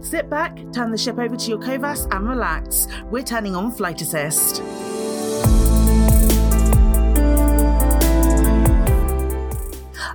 [0.00, 2.86] Sit back, turn the ship over to your COVAS, and relax.
[3.10, 4.62] We're turning on Flight Assist.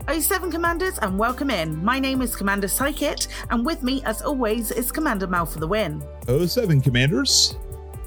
[0.08, 1.84] Oh, seven commanders, and welcome in.
[1.84, 5.68] My name is Commander Psychit, and with me, as always, is Commander Mal for the
[5.68, 6.04] win.
[6.28, 7.58] 07 Commanders.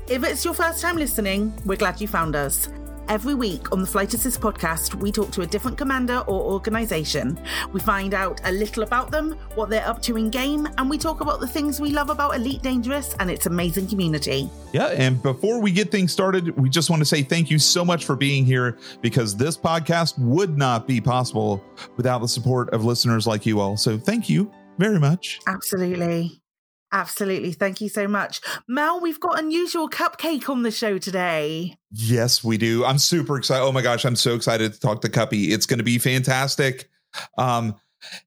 [0.08, 2.68] If it's your first time listening, we're glad you found us.
[3.08, 7.38] Every week on the Flight Assist podcast, we talk to a different commander or organization.
[7.72, 10.98] We find out a little about them, what they're up to in game, and we
[10.98, 14.50] talk about the things we love about Elite Dangerous and its amazing community.
[14.72, 17.84] Yeah, and before we get things started, we just want to say thank you so
[17.84, 21.62] much for being here because this podcast would not be possible
[21.96, 23.76] without the support of listeners like you all.
[23.76, 25.38] So thank you very much.
[25.46, 26.40] Absolutely.
[26.96, 27.52] Absolutely.
[27.52, 28.40] Thank you so much.
[28.66, 31.76] Mel, we've got unusual cupcake on the show today.
[31.90, 32.86] Yes, we do.
[32.86, 33.62] I'm super excited.
[33.62, 35.50] Oh my gosh, I'm so excited to talk to Cuppy.
[35.50, 36.88] It's going to be fantastic.
[37.36, 37.74] Um,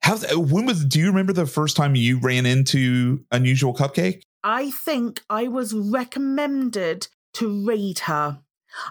[0.02, 4.22] how when was do you remember the first time you ran into unusual cupcake?
[4.44, 8.40] I think I was recommended to raid her.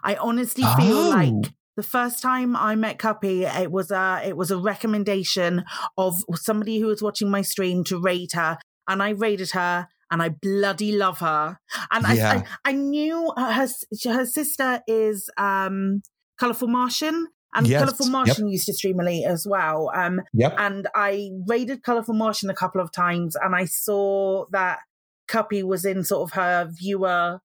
[0.02, 1.10] I honestly feel Oh.
[1.10, 5.64] like the first time I met Cuppy, it was a it was a recommendation
[5.96, 8.58] of somebody who was watching my stream to raid her,
[8.88, 11.58] and I raided her, and I bloody love her.
[11.90, 12.42] And I, Yeah.
[12.64, 13.68] I I knew her her,
[14.12, 16.02] her sister is um
[16.40, 17.26] colorful Martian.
[17.54, 17.80] And Yes.
[17.80, 18.12] Colourful Yep.
[18.12, 19.90] Martian used to stream Elite as well.
[19.94, 20.54] Um, Yep.
[20.58, 24.80] and I raided Colourful Martian a couple of times, and I saw that
[25.28, 27.40] Cuppy was in sort of her viewer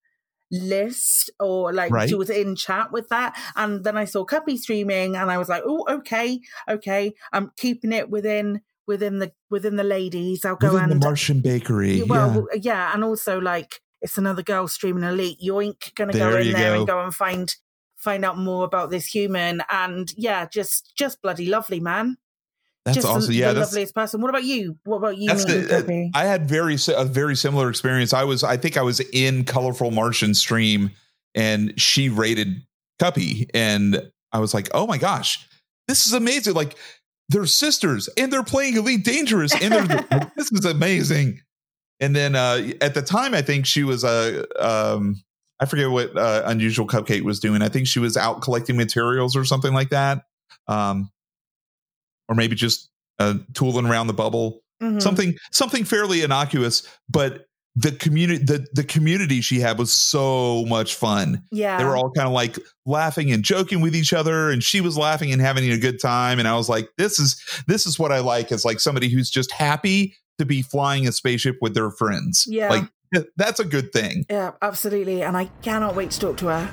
[0.52, 2.10] list, or like Right.
[2.10, 3.36] she was in chat with that.
[3.56, 7.92] And then I saw Cuppy streaming, and I was like, "Oh, okay, okay, I'm keeping
[7.94, 10.46] it within within the within the ladies.
[10.46, 12.00] I'll go Within and the Martian Bakery.
[12.00, 12.60] yeah, well, yeah.
[12.62, 12.94] yeah.
[12.94, 15.40] and also like it's another girl streaming Elite.
[15.44, 16.80] Yoink, gonna go in there go.
[16.80, 17.56] and go and find
[17.98, 19.64] find out more about this human.
[19.70, 22.18] And yeah, just just bloody lovely, man.
[22.86, 23.32] That's just awesome.
[23.32, 24.22] the, Yeah, the that's, loveliest person.
[24.22, 24.78] What about you?
[24.84, 25.34] What about you?
[25.34, 26.12] The, uh, Cuppy?
[26.14, 28.14] I had very a very similar experience.
[28.14, 30.92] I was I think I was in Colorful Martian stream
[31.34, 32.62] and she rated
[33.00, 35.48] Cuppy and I was like, "Oh my gosh.
[35.88, 36.54] This is amazing.
[36.56, 36.76] Like
[37.30, 41.40] they're sisters and they're playing Elite Dangerous and they're this is amazing."
[42.00, 45.16] And then uh at the time I think she was uh, um
[45.60, 47.62] I forget what uh, Unusual Cupcake was doing.
[47.62, 50.24] I think she was out collecting materials or something like that.
[50.68, 51.10] Um
[52.28, 52.90] or maybe just
[53.20, 55.02] uh, tooling around the bubble Mhm.
[55.02, 57.46] something something fairly innocuous but
[57.76, 62.12] the community the the community she had was so much fun Yeah, they were all
[62.12, 65.70] kind of like laughing and joking with each other and she was laughing and having
[65.72, 68.64] a good time and i was like this is this is what i like as
[68.64, 72.70] like somebody who's just happy to be flying a spaceship with their friends Yeah.
[72.70, 72.84] like
[73.38, 75.22] that's a good thing yeah, absolutely.
[75.22, 76.72] And I cannot wait to talk to her.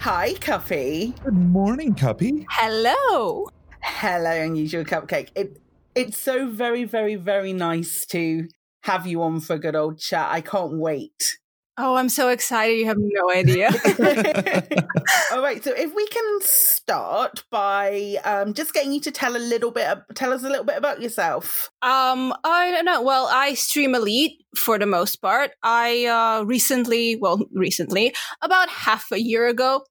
[0.00, 1.14] Hi, Cuppy.
[1.24, 2.44] good morning Cuppy.
[2.50, 3.48] Hello.
[3.82, 5.30] Hello, unusual cupcake.
[5.34, 5.60] It
[5.94, 8.48] it's so very, very, very nice to
[8.82, 10.28] have you on for a good old chat.
[10.30, 11.38] I can't wait.
[11.78, 12.78] Oh, I'm so excited.
[12.78, 13.68] You have no idea.
[15.32, 19.38] All right, so if we can start by um, just getting you to tell a
[19.38, 21.70] little bit, tell us a little bit about yourself.
[21.82, 23.02] um, I don't know.
[23.02, 25.50] Well, I stream Elite for the most part.
[25.62, 29.84] I uh, recently, well, recently, about half a year ago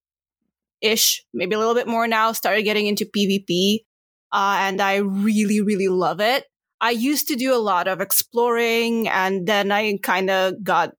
[0.86, 3.80] ish, maybe a little bit more now, started getting into PvP.
[4.32, 6.46] Uh, and I really, really love it.
[6.82, 10.92] I used to do a lot of exploring and then I kind of got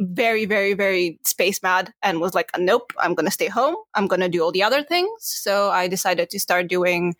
[0.00, 3.76] very, very, very space mad and was like, nope, I'm going to stay home.
[3.94, 5.10] I'm going to do all the other things.
[5.18, 7.14] So I decided to start doing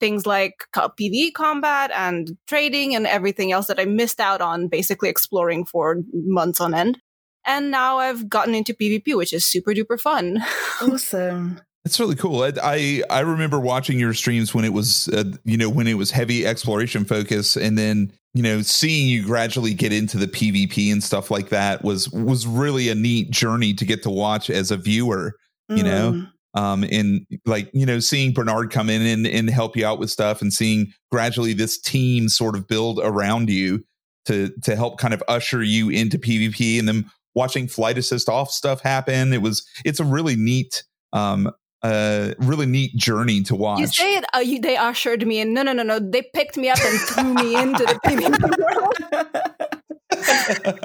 [0.00, 5.08] things like PvE combat and trading and everything else that I missed out on basically
[5.08, 6.98] exploring for months on end.
[7.46, 10.42] And now I've gotten into PvP, which is super duper fun.
[10.80, 11.60] Awesome.
[11.84, 12.42] It's really cool.
[12.42, 15.94] I, I I remember watching your streams when it was uh, you know when it
[15.94, 20.90] was heavy exploration focus, and then you know seeing you gradually get into the PvP
[20.90, 24.70] and stuff like that was was really a neat journey to get to watch as
[24.70, 25.34] a viewer.
[25.68, 26.12] You know?
[26.12, 26.30] Mm.
[26.54, 30.10] Um, and like you know seeing Bernard come in and, and help you out with
[30.10, 33.84] stuff, and seeing gradually this team sort of build around you
[34.26, 38.50] to to help kind of usher you into PvP, and then watching flight assist off
[38.50, 39.32] stuff happen.
[39.32, 41.50] It was it's a really neat um
[41.82, 43.80] uh really neat journey to watch.
[43.80, 45.52] You say it, uh, you, they ushered me in.
[45.54, 45.98] No, no, no, no.
[45.98, 48.58] They picked me up and threw me into the PvP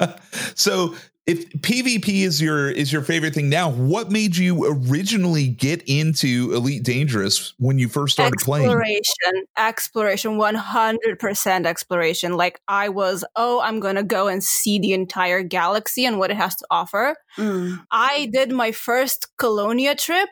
[0.00, 0.20] world.
[0.54, 0.94] so
[1.30, 6.52] if PvP is your is your favorite thing now, what made you originally get into
[6.52, 8.66] Elite Dangerous when you first started playing?
[8.66, 12.36] exploration, exploration, one hundred percent exploration.
[12.36, 16.36] Like I was, oh, I'm gonna go and see the entire galaxy and what it
[16.36, 17.14] has to offer.
[17.38, 17.80] Mm.
[17.92, 20.28] I did my first Colonia trip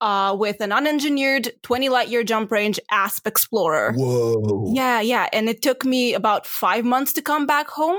[0.00, 4.72] uh, with an unengineered 20 light year jump range asp explorer Whoa.
[4.74, 7.98] yeah yeah and it took me about five months to come back home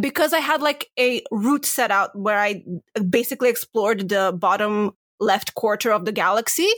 [0.00, 2.62] because i had like a route set out where i
[3.08, 6.70] basically explored the bottom left quarter of the galaxy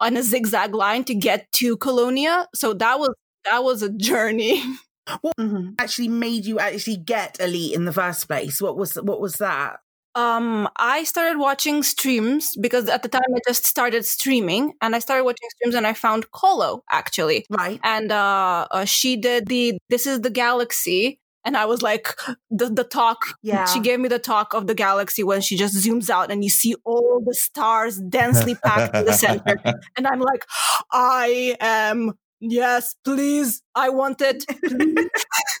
[0.00, 3.14] on a zigzag line to get to colonia so that was
[3.44, 4.62] that was a journey
[5.20, 5.34] What
[5.78, 8.60] actually made you actually get elite in the first place?
[8.60, 9.80] What was what was that?
[10.14, 14.98] Um, I started watching streams because at the time I just started streaming and I
[14.98, 17.46] started watching streams and I found Colo actually.
[17.50, 17.80] Right.
[17.82, 22.08] And uh, uh she did the This is the Galaxy and I was like
[22.50, 23.64] the the talk Yeah.
[23.66, 26.50] she gave me the talk of the galaxy when she just zooms out and you
[26.50, 29.56] see all the stars densely packed in the center
[29.96, 30.44] and I'm like
[30.90, 32.12] I am
[32.42, 34.44] yes please I want it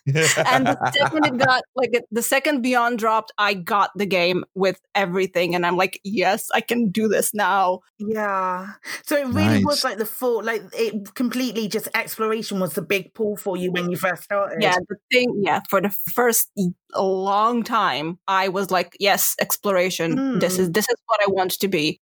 [0.06, 4.80] and the second it got like the second beyond dropped i got the game with
[4.94, 8.72] everything and i'm like yes i can do this now Yeah.
[9.04, 9.64] So it really Nice.
[9.64, 13.70] was like the full, like it completely just exploration was the big pull for you
[13.70, 14.60] when you first started.
[14.60, 16.50] yeah the thing yeah for the first
[16.96, 20.62] long time i was like yes exploration this hmm.
[20.62, 22.00] is this is what i want to be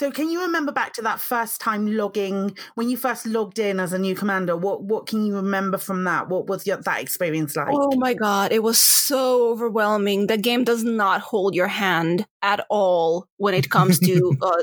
[0.00, 3.78] So can you remember back to that first time logging when you first logged in
[3.78, 4.56] as a new commander?
[4.56, 6.30] What what can you remember from that?
[6.30, 7.68] What was your, that experience like?
[7.70, 12.64] oh my god it was so overwhelming the game does not hold your hand at
[12.70, 14.62] all when it comes to uh,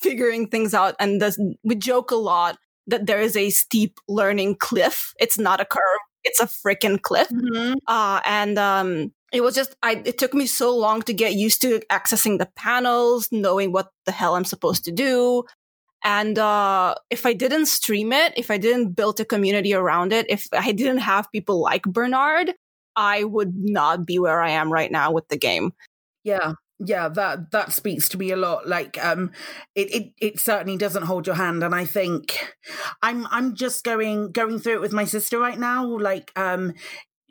[0.00, 2.56] figuring things out and this, we joke a lot
[2.86, 7.28] that there is a steep learning cliff it's not a curve it's a freaking cliff
[7.28, 7.76] Mhm.
[7.86, 10.02] uh, and um, it was just I.
[10.04, 14.12] It took me so long to get used to accessing the panels, knowing what the
[14.12, 15.44] hell I'm supposed to do.
[16.02, 20.26] And uh, if I didn't stream it, if I didn't build a community around it,
[20.30, 22.54] if I didn't have people like Bernard,
[22.96, 25.72] I would not be where I am right now with the game.
[26.24, 26.54] Yeah.
[26.82, 28.66] Yeah, that that speaks to me a lot.
[28.66, 29.32] Like, um,
[29.74, 32.54] it, it it certainly doesn't hold your hand, and I think
[33.02, 35.84] I'm I'm just going going through it with my sister right now.
[35.84, 36.72] Like, um,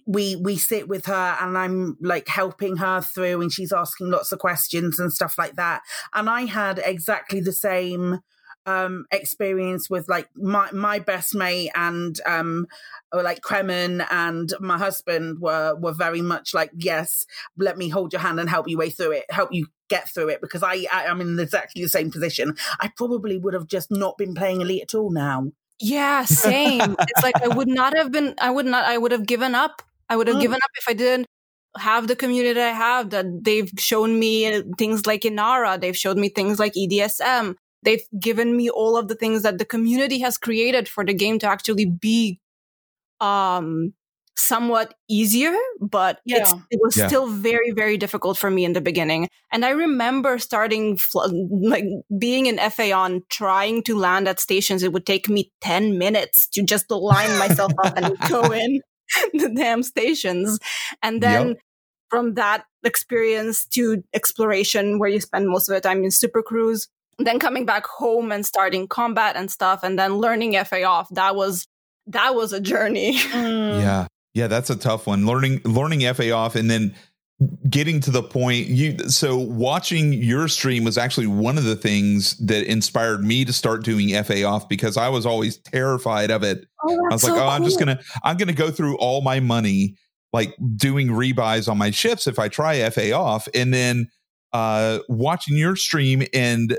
[0.10, 4.32] we we sit with her and I'm like helping her through and she's asking lots
[4.32, 5.82] of questions and stuff like that.
[6.16, 8.20] And I had exactly the same
[8.66, 12.66] um experience with like my my best mate and um
[13.14, 17.26] or like Kremen and my husband were were very much like yes
[17.58, 20.28] let me hold your hand and help you way through it help you get through
[20.30, 23.92] it because I, I am in exactly the same position I probably would have just
[23.92, 26.98] not been playing elite at all now Yeah, same.
[27.08, 28.36] it's like I would not have been.
[28.40, 28.84] I would not.
[28.86, 29.82] I would have given up.
[30.10, 30.42] I would have Mm.
[30.42, 31.28] given up if I didn't
[31.78, 33.10] have the community that I have.
[33.12, 35.80] That they've shown me uh, things like Inara.
[35.80, 37.56] They've showed me things like EDSM.
[37.84, 41.40] They've given me all of the things that the community has created for the game
[41.40, 42.40] to actually be,
[43.22, 43.94] um,
[44.38, 45.54] somewhat easier.
[45.82, 46.60] But it's, Yeah.
[46.72, 47.08] it was Yeah.
[47.08, 49.28] still very, very difficult for me in the beginning.
[49.52, 51.28] And I remember starting fl-
[51.62, 51.84] like
[52.18, 54.82] being in FAON, trying to land at stations.
[54.82, 58.82] It would take me 10 minutes to just line myself up and go in
[59.34, 60.60] the damn stations.
[61.04, 61.58] And then Yep.
[62.10, 66.88] from that experience to exploration, where you spend most of the time in Super Cruise,
[67.18, 71.36] then coming back home and starting combat and stuff, and then learning FA off, that
[71.36, 71.68] was
[72.08, 73.18] that was a journey.
[73.30, 73.82] Mm.
[73.82, 74.08] Yeah.
[74.36, 75.26] Yeah, that's a tough one.
[75.26, 76.96] Learning learning FA off and then
[77.70, 82.36] getting to the point you so watching your stream was actually one of the things
[82.38, 86.66] that inspired me to start doing FA off because I was always terrified of it.
[86.84, 89.96] Oh, I was like, "Oh, I'm just to I'm to go through all my money
[90.34, 94.10] like doing rebuys on my ships if I try FA off and then
[94.52, 96.78] uh watching your stream and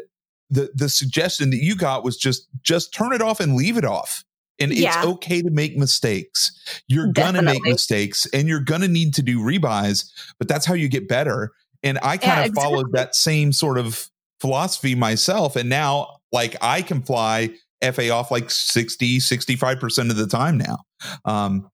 [0.51, 3.85] the the suggestion that you got was just just turn it off and leave it
[3.85, 4.25] off.
[4.61, 4.89] And Yeah.
[4.99, 6.53] it's okay to make mistakes.
[6.87, 10.89] You're gonna make mistakes and you're gonna need to do rebuys, but that's how you
[10.89, 11.53] get better.
[11.83, 13.01] And I kind Yeah, of followed exactly.
[13.01, 14.09] that same sort of
[14.41, 15.57] philosophy myself.
[15.57, 17.51] And now like I can fly
[17.83, 20.79] FA off like 60, 65% of the time now.
[21.25, 21.71] Um,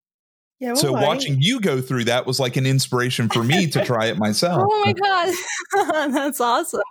[0.61, 4.07] yeah so watching you go through that was like an inspiration for me to try
[4.07, 4.63] it myself.
[4.71, 5.35] Oh my god,
[6.13, 6.83] that's awesome!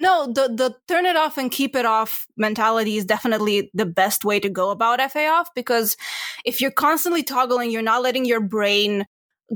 [0.00, 4.24] No, the the turn it off and keep it off mentality is definitely the best
[4.24, 5.96] way to go about FA off because
[6.44, 9.04] if you're constantly toggling, you're not letting your brain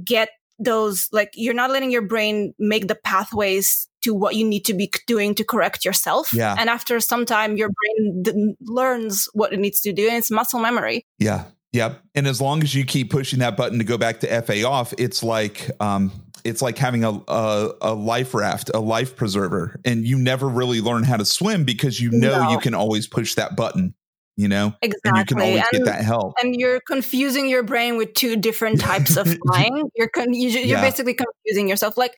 [0.05, 4.65] get those like you're not letting your brain make the pathways to what you need
[4.65, 6.33] to be doing to correct yourself.
[6.33, 6.55] Yeah.
[6.59, 10.31] and after some time, your brain d- learns what it needs to do, and it's
[10.31, 11.05] muscle memory.
[11.19, 11.45] Yeah.
[11.73, 12.01] Yep.
[12.15, 14.95] And as long as you keep pushing that button to go back to FA off,
[14.99, 16.13] it's like um
[16.45, 20.81] it's like having a, a a life raft, a life preserver, and you never really
[20.81, 22.51] learn how to swim because you know No.
[22.53, 23.95] you can always push that button,
[24.37, 26.35] you know, Exactly, and you can always get that help.
[26.43, 29.91] And you're confusing your brain with two different types of flying.
[29.97, 30.81] You're con- you- you're Yeah.
[30.81, 31.97] basically confusing yourself.
[31.99, 32.17] Like,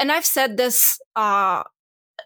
[0.00, 1.62] and I've said this uh,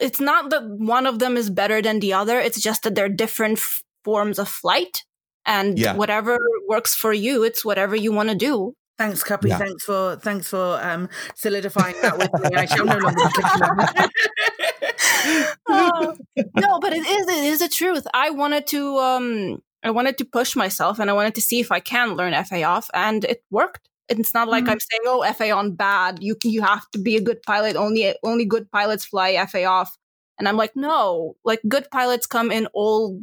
[0.01, 2.41] it's not that one of them is better than the other.
[2.41, 5.05] It's just that they're different f- forms of flight.
[5.47, 5.95] And Yeah.
[5.95, 6.39] whatever
[6.69, 8.75] works for you, it's whatever you want to do.
[8.99, 9.49] Thanks, Cuppy.
[9.51, 9.59] Yeah.
[9.59, 12.57] Thanks for thanks for um, solidifying that with me.
[12.57, 15.57] I shall no longer be clicking on it.
[15.69, 16.17] Oh,
[16.57, 18.07] no, but it is it is the truth.
[18.15, 21.71] I wanted to um I wanted to push myself and I wanted to see if
[21.71, 23.89] I can learn FA off and it worked.
[24.09, 24.71] It's not like Mhm.
[24.71, 26.23] I'm saying, "Oh, FA on bad.
[26.23, 27.77] You you have to be a good pilot.
[27.77, 29.97] Only only good pilots fly FA off."
[30.39, 31.37] And I'm like, "No.
[31.45, 33.21] Like good pilots come in all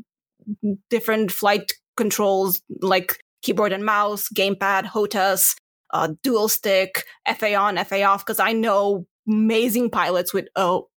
[0.89, 5.55] different flight controls like keyboard and mouse, gamepad, HOTAS,
[5.93, 7.03] uh, dual stick,
[7.37, 10.87] FA on, FA off because I know amazing pilots with oh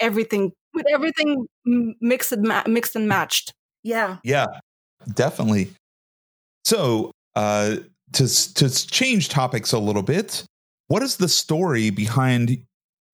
[0.00, 3.52] everything with everything mixed and ma- mixed and matched.
[3.82, 4.18] yeah.
[4.22, 4.46] Yeah,
[5.14, 5.70] definitely.
[6.64, 7.76] So, uh,
[8.12, 10.44] to to change topics a little bit,
[10.88, 12.62] what is the story behind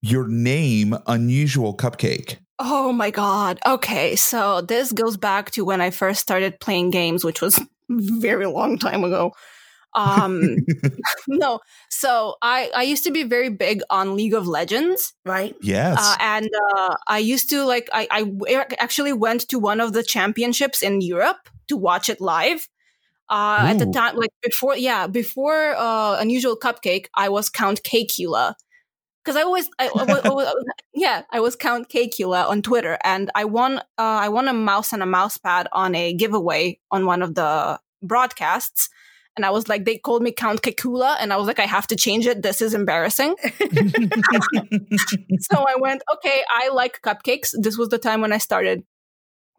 [0.02, 2.36] your name, Unusual Cupcake?
[2.64, 3.58] Oh my god.
[3.66, 8.46] Okay, so this goes back to when I first started playing games, which was very
[8.46, 9.32] long time ago.
[9.94, 10.58] Um
[11.28, 11.58] no.
[11.90, 15.12] So I I used to be very big on League of Legends.
[15.26, 15.56] Right.
[15.60, 15.98] yes.
[16.00, 20.04] Uh, and uh, I used to like I, I actually went to one of the
[20.04, 22.68] championships in Europe to watch it live.
[23.28, 28.54] Uh, at the time, like before, yeah, before uh, Unusual Cupcake, I was Count Kcula.
[29.24, 30.52] Because I always, I, I, I
[30.94, 34.92] yeah, I was Count Kcula on Twitter, and I won, uh, I won a mouse
[34.92, 38.88] and a mouse pad on a giveaway on one of the broadcasts.
[39.34, 41.86] And I was like, they called me Count Kekula, and I was like, I have
[41.86, 42.42] to change it.
[42.42, 43.34] This is embarrassing
[45.40, 47.50] so I went, okay, I like cupcakes.
[47.58, 48.84] This was the time when I started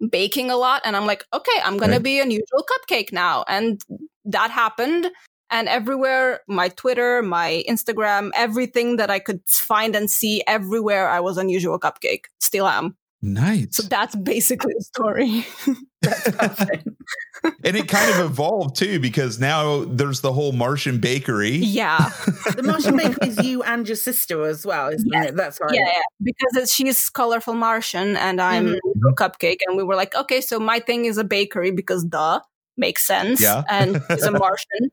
[0.10, 0.82] baking a lot.
[0.86, 2.04] And I'm like, okay, I'm going to Right.
[2.04, 3.46] be an usual cupcake now.
[3.48, 3.82] And
[4.26, 5.08] that happened.
[5.54, 11.20] And everywhere, my Twitter, my Instagram, everything that I could find and see everywhere, I
[11.22, 12.26] was unusual cupcake.
[12.42, 12.98] Still am.
[13.22, 13.78] nice.
[13.78, 15.46] So that's basically the story.
[16.02, 16.60] That's
[17.64, 21.56] and it kind of evolved too because now there's the whole Martian bakery.
[21.56, 22.10] yeah.
[22.58, 25.30] the Martian Bakery is you and your sister as well, isn't Yes.
[25.30, 25.36] it?
[25.38, 25.72] That's right.
[25.74, 29.14] Yeah, yeah, because it's, she's colorful Martian and I'm Mhm.
[29.16, 32.42] cupcake, and we were like, okay, so my thing is a bakery because duh
[32.76, 33.64] makes sense, Yeah.
[33.70, 34.90] and it's a Martian,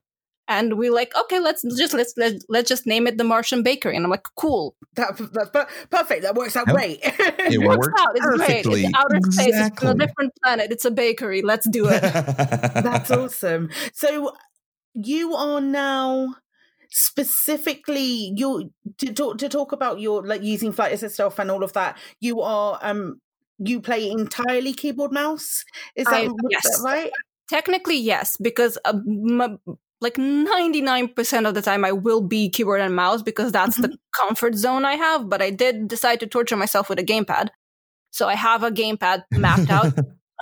[0.50, 3.96] and we like, okay, let's just let's let, let's just name it the Martian Bakery,
[3.96, 6.22] and I'm like, cool, That, that's per- perfect.
[6.24, 6.76] That works out Yep.
[6.76, 7.00] great.
[7.02, 8.82] It it works works out, it's perfectly.
[8.82, 12.02] great, it's outer space, it's on a different planet, it's a bakery, let's do it.
[12.02, 13.70] That's awesome.
[13.94, 14.32] So
[14.94, 16.34] you are now
[16.90, 21.62] specifically you to talk to talk about your like using flight assist stuff and all
[21.62, 21.96] of that.
[22.20, 23.20] You are um
[23.58, 25.64] you play entirely keyboard mouse.
[25.94, 26.62] Is that, I- is yes.
[26.64, 27.12] that right?
[27.48, 29.58] Technically, yes, because uh, m-
[30.00, 34.54] like 99% of the time I will be keyboard and mouse because that's the comfort
[34.54, 35.28] zone I have.
[35.28, 37.48] But I did decide to torture myself with a gamepad.
[38.10, 39.92] So I have a gamepad mapped out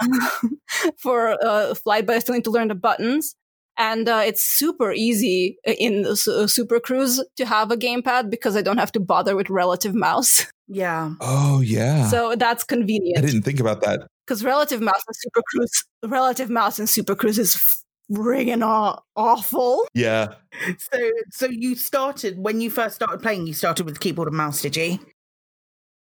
[0.98, 3.34] for uh, flight, but I still need to learn the buttons.
[3.76, 8.56] And uh, it's super easy in the Su- Super Cruise to have a gamepad because
[8.56, 10.46] I don't have to bother with relative mouse.
[10.66, 11.14] Yeah.
[11.20, 12.08] oh yeah.
[12.08, 13.18] So that's convenient.
[13.18, 14.06] I didn't think about that.
[14.26, 17.77] because relative mouse and Super Cruise, relative mouse and Super Cruise is
[18.12, 19.86] friggin' aw- awful.
[19.94, 20.34] Yeah.
[20.78, 24.62] So so you started when you first started playing, you started with keyboard and mouse,
[24.62, 24.98] did you?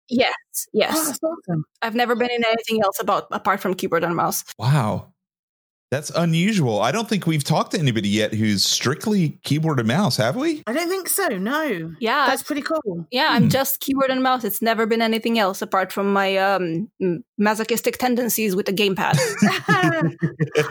[0.08, 1.06] Yes, Oh, yes.
[1.06, 1.64] that's awesome.
[1.82, 4.42] I've never been in anything else about apart from keyboard and mouse.
[4.58, 5.09] Wow.
[5.90, 6.80] That's unusual.
[6.80, 10.62] I don't think we've talked to anybody yet who's strictly keyboard and mouse, have we?
[10.68, 11.26] I don't think so.
[11.26, 11.92] No.
[11.98, 13.08] Yeah, That's pretty cool.
[13.10, 13.30] yeah.
[13.30, 13.34] Hmm.
[13.34, 14.44] I'm just keyboard and mouse.
[14.44, 16.88] It's never been anything else apart from my um,
[17.38, 19.18] masochistic tendencies with the gamepad.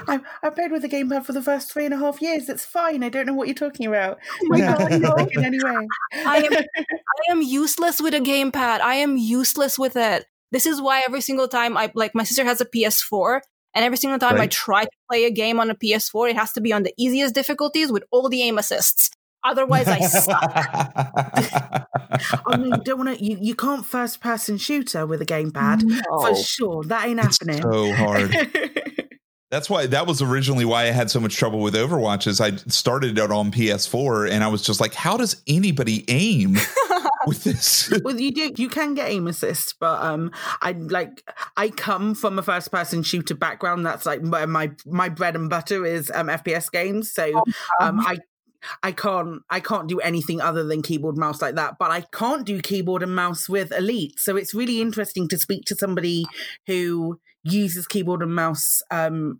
[0.07, 2.47] I, I played with the gamepad for the first three and a half years.
[2.47, 3.03] It's fine.
[3.03, 4.19] I don't know what you're talking about.
[4.41, 5.15] Oh my god, no!
[5.31, 5.85] in any way.
[6.13, 8.79] I am I am useless with a gamepad.
[8.79, 10.27] I am useless with it.
[10.53, 13.41] This is why every single time I like my sister has a PS4
[13.75, 16.51] and every single time I try to play a game on a PS4 it has
[16.53, 19.11] to be on the easiest difficulties with all the aim assists.
[19.43, 20.51] Otherwise I suck.
[22.45, 23.23] oh no, you don't want to.
[23.23, 26.01] You, you can't first person shooter with a gamepad No.
[26.19, 26.83] for sure.
[26.83, 27.61] That ain't it's happening.
[27.61, 28.31] so hard.
[29.51, 32.27] That's why that was originally why I had so much trouble with Overwatch.
[32.27, 36.55] Is I started it on PS4 and I was just like, how does anybody aim
[37.27, 37.91] with this?
[38.03, 38.51] well, you do.
[38.55, 41.23] You can get aim assist, but um, I like.
[41.57, 43.85] I come from a first person shooter background.
[43.85, 47.11] That's like my my, my bread and butter is um FPS games.
[47.11, 47.43] So
[47.79, 48.19] um, I
[48.83, 51.75] I can't I can't do anything other than keyboard mouse like that.
[51.79, 54.19] But I can't do keyboard and mouse with Elite.
[54.19, 56.25] So it's really interesting to speak to somebody
[56.67, 59.39] who uses keyboard and mouse um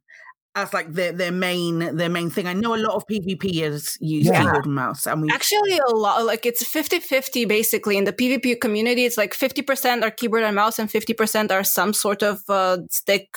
[0.55, 2.47] as like their their main their main thing.
[2.47, 4.43] I know a lot of PvPers use Yeah.
[4.43, 8.59] keyboard and mouse, and we Actually, a lot like it's 50-50 basically in the PvP
[8.59, 9.05] community.
[9.05, 12.41] It's like fifty percent are keyboard and mouse, and fifty percent are some sort of
[12.49, 13.27] uh, stick,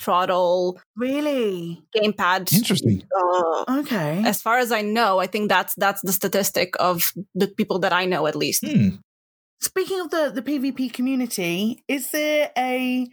[0.00, 2.52] throttle, really gamepad.
[2.52, 3.02] Interesting.
[3.18, 4.22] Uh, okay.
[4.24, 7.02] as far as I know, I think that's that's the statistic of
[7.34, 8.64] the people that I know at least.
[8.66, 8.96] Hmm.
[9.60, 13.06] Speaking of the the PvP community, is there a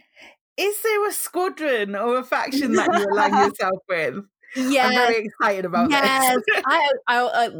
[0.58, 4.24] is there a squadron or a faction that you align yourself with?
[4.56, 4.86] Yeah.
[4.86, 6.36] I'm very excited about yes.
[6.46, 6.62] this.
[6.66, 7.50] I, I, uh,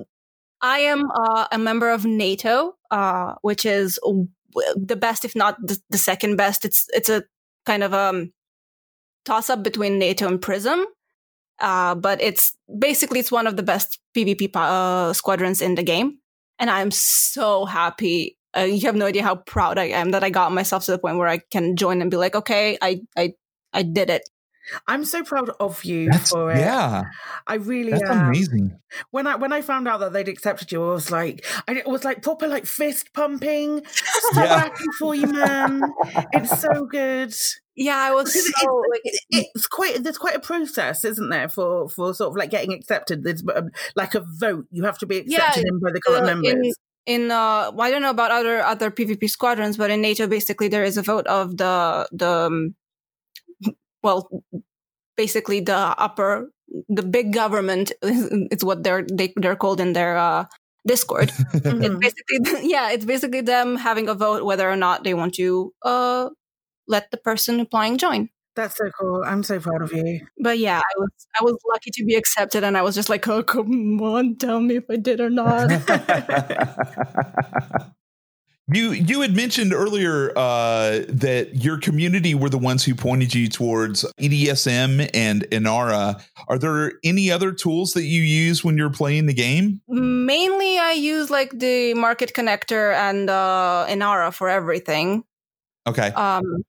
[0.60, 3.98] I am uh, a member of NATO, uh, which is
[4.74, 6.64] the best, if not the, the second best.
[6.64, 7.24] It's it's a
[7.64, 8.32] kind of um
[9.24, 10.84] toss up between NATO and Prism,
[11.60, 16.18] uh, but it's basically it's one of the best PvP uh, squadrons in the game,
[16.58, 18.37] and I'm so happy.
[18.58, 20.98] Uh, you have no idea how proud I am that I got myself to the
[20.98, 23.34] point where I can join and be like, okay, I I
[23.72, 24.28] I did it.
[24.86, 26.60] I'm so proud of you That's for it.
[26.60, 27.02] yeah.
[27.46, 28.20] I really That's am.
[28.26, 28.78] amazing.
[29.10, 31.86] When I when I found out that they'd accepted you, I was like, I, it
[31.86, 33.82] was like proper like fist pumping.
[34.34, 34.56] So Yeah.
[34.56, 35.94] happy for you, man.
[36.32, 37.34] It's so good.
[37.76, 41.88] Yeah, I was Because so like, It's quite there's quite a process, isn't there, for
[41.88, 43.22] for sort of like getting accepted.
[43.24, 44.66] There's um, like a vote.
[44.70, 46.76] You have to be Yeah, accepted in by the current uh, members.
[47.08, 50.68] In uh well, I don't know about other other PvP squadrons, but in NATO basically
[50.68, 52.74] there is a vote of the the um,
[54.02, 54.28] well
[55.16, 56.52] basically the upper
[56.88, 57.92] the big government
[58.52, 60.44] it's what they're they, they're called in their uh
[60.86, 61.32] Discord.
[61.54, 62.38] It's basically
[62.70, 66.28] yeah, it's basically them having a vote whether or not they want to uh
[66.86, 68.28] let the person applying join.
[68.58, 69.22] That's so cool.
[69.24, 70.26] I'm so proud of you.
[70.36, 71.10] But yeah, I was
[71.40, 74.58] I was lucky to be accepted and I was just like, oh come on, tell
[74.58, 75.70] me if I did or not.
[78.66, 83.48] you you had mentioned earlier uh, that your community were the ones who pointed you
[83.48, 86.20] towards EDSM and Inara.
[86.48, 89.80] Are there any other tools that you use when you're playing the game?
[89.86, 95.22] Mainly, I use like the Market Connector and uh, Inara for everything.
[95.86, 96.08] Okay.
[96.08, 96.64] Um,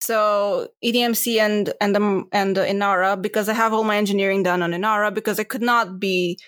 [0.00, 4.72] so EDMC and and the and Inara because I have all my engineering done on
[4.72, 6.38] Inara because I could not be,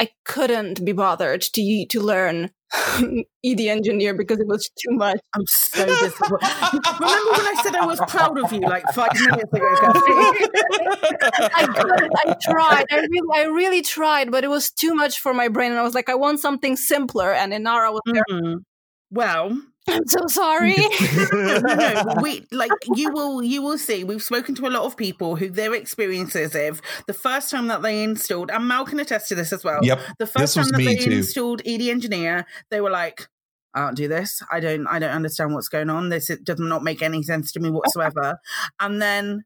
[0.00, 2.50] I couldn't be bothered to to learn
[3.44, 5.20] ED engineer because it was too much.
[5.34, 6.48] I'm so disappointed.
[7.00, 9.66] Remember when I said I was proud of you like five minutes ago,
[11.54, 11.68] I.
[12.26, 12.84] I tried.
[12.90, 15.70] I really, I really tried, but it was too much for my brain.
[15.70, 17.32] And I was like, I want something simpler.
[17.32, 18.22] And Inara was there.
[18.30, 18.64] Mhm.
[19.10, 20.76] Well, I'm so sorry.
[21.32, 22.14] no, no, no.
[22.22, 24.04] We like you will you will see.
[24.04, 27.82] We've spoken to a lot of people who their experiences of the first time that
[27.82, 29.80] they installed, and Mal can attest to this as well.
[29.82, 30.00] Yep.
[30.18, 31.10] The first was time that they too.
[31.10, 33.28] installed ED Engineer, they were like,
[33.74, 34.42] "I don't do this.
[34.50, 34.86] I don't.
[34.86, 36.08] I don't understand what's going on.
[36.08, 38.38] This it does not make any sense to me whatsoever."
[38.80, 39.44] and then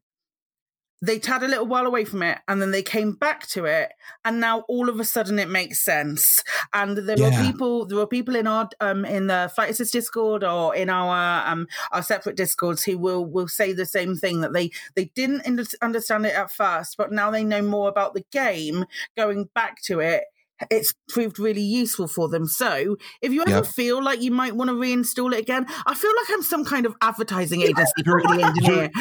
[1.05, 3.89] they had a little while away from it, and then they came back to it,
[4.23, 6.41] and now all of a sudden it makes sense.
[6.71, 7.29] And there Yeah.
[7.29, 10.89] were people, there were people in our um in the Flight Assist Discord or in
[10.89, 15.05] our um our separate discords who will will say the same thing that they they
[15.13, 18.85] didn't under- understand it at first, but now they know more about the game.
[19.17, 20.23] Going back to it,
[20.69, 22.45] it's proved really useful for them.
[22.45, 23.65] So if you ever Yep.
[23.67, 26.85] feel like you might want to reinstall it again, I feel like I'm some kind
[26.85, 28.91] of advertising agency for You're- the engineer.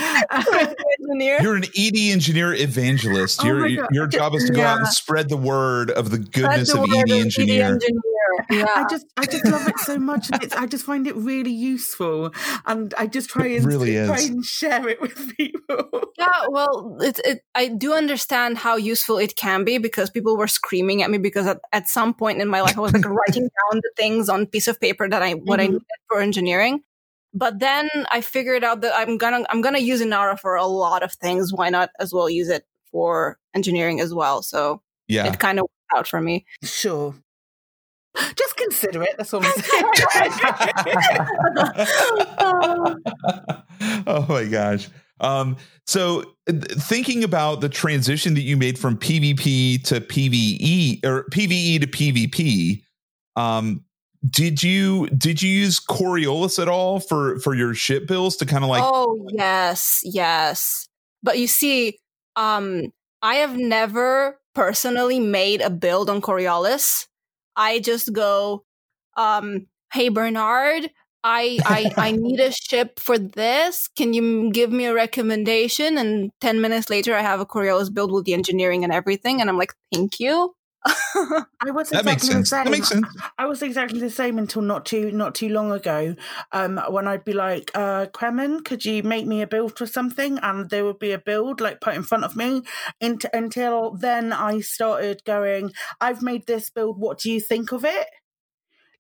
[1.00, 1.38] Engineer.
[1.42, 3.40] You're an ED engineer evangelist.
[3.42, 6.70] Oh your your job is to go out and spread the word of the goodness
[6.70, 7.82] That's of the word ED of
[8.50, 8.66] Yeah.
[8.74, 10.30] I just I just love it so much.
[10.32, 12.32] and It's, I just find it really useful,
[12.66, 15.88] and I just try and really try and share it with people.
[16.18, 20.48] Yeah, well, it, it, I do understand how useful it can be because people were
[20.48, 23.42] screaming at me because at, at some point in my life I was like writing
[23.42, 25.70] down the things on piece of paper that I what I Mhm.
[25.72, 26.82] needed for engineering.
[27.34, 31.02] But then I figured out that I'm gonna I'm gonna use Inara for a lot
[31.02, 31.52] of things.
[31.52, 34.42] Why not as well use it for engineering as well?
[34.42, 35.26] So Yeah.
[35.26, 36.44] it kind of worked out for me.
[36.62, 37.14] Sure.
[38.36, 39.16] Just consider it.
[39.16, 39.84] That's all I'm saying.
[44.06, 44.88] oh my gosh.
[45.20, 51.24] Um, so th- thinking about the transition that you made from PvP to PvE or
[51.30, 52.82] PvE to PvP,
[53.36, 53.84] um,
[54.28, 58.62] did you did you use Coriolis at all for for your ship bills to kind
[58.62, 60.88] of like oh yes, yes.
[61.22, 61.98] But you see,
[62.36, 67.06] um, I have never personally made a build on Coriolis.
[67.56, 68.64] I just go,
[69.16, 70.90] um, hey Bernard,
[71.24, 73.88] I I I need a ship for this.
[73.96, 75.98] Can you give me a recommendation?
[75.98, 79.50] And ten minutes later, I have a Coriolis build with the engineering and everything, and
[79.50, 80.54] I'm like, thank you.
[80.84, 82.64] I was That makes exactly the same.
[82.64, 83.06] That makes sense.
[83.38, 86.16] I was exactly the same until not too not too long ago.
[86.50, 90.38] Um, when I'd be like, uh, Kremen, could you make me a build for something?
[90.38, 92.62] And there would be a build like put in front of me.
[93.00, 95.72] Int- until then, I started going.
[96.00, 96.98] I've made this build.
[96.98, 98.06] What do you think of it?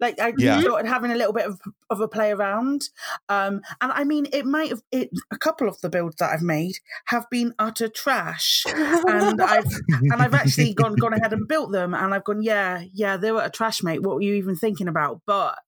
[0.02, 0.60] Like I Yeah.
[0.60, 2.90] started having a little bit of, of a play around,
[3.30, 4.82] um, and I mean, it might have.
[4.90, 6.74] It a couple of the builds that I've made
[7.06, 11.94] have been utter trash, and I've and I've actually gone gone ahead and built them,
[11.94, 14.02] and I've gone, yeah, yeah, they were a trash mate.
[14.02, 15.22] What were you even thinking about?
[15.24, 15.58] But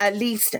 [0.00, 0.56] at least,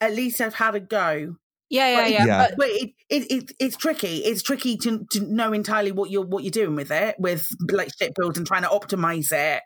[0.00, 1.36] at least I've had a go.
[1.70, 2.24] yeah, yeah, But- yeah.
[2.26, 2.46] Yeah.
[2.48, 4.16] But But it, it, it it's tricky.
[4.18, 7.90] It's tricky to to know entirely what you're what you're doing with it, with like
[7.96, 9.62] shit builds and trying to optimize it.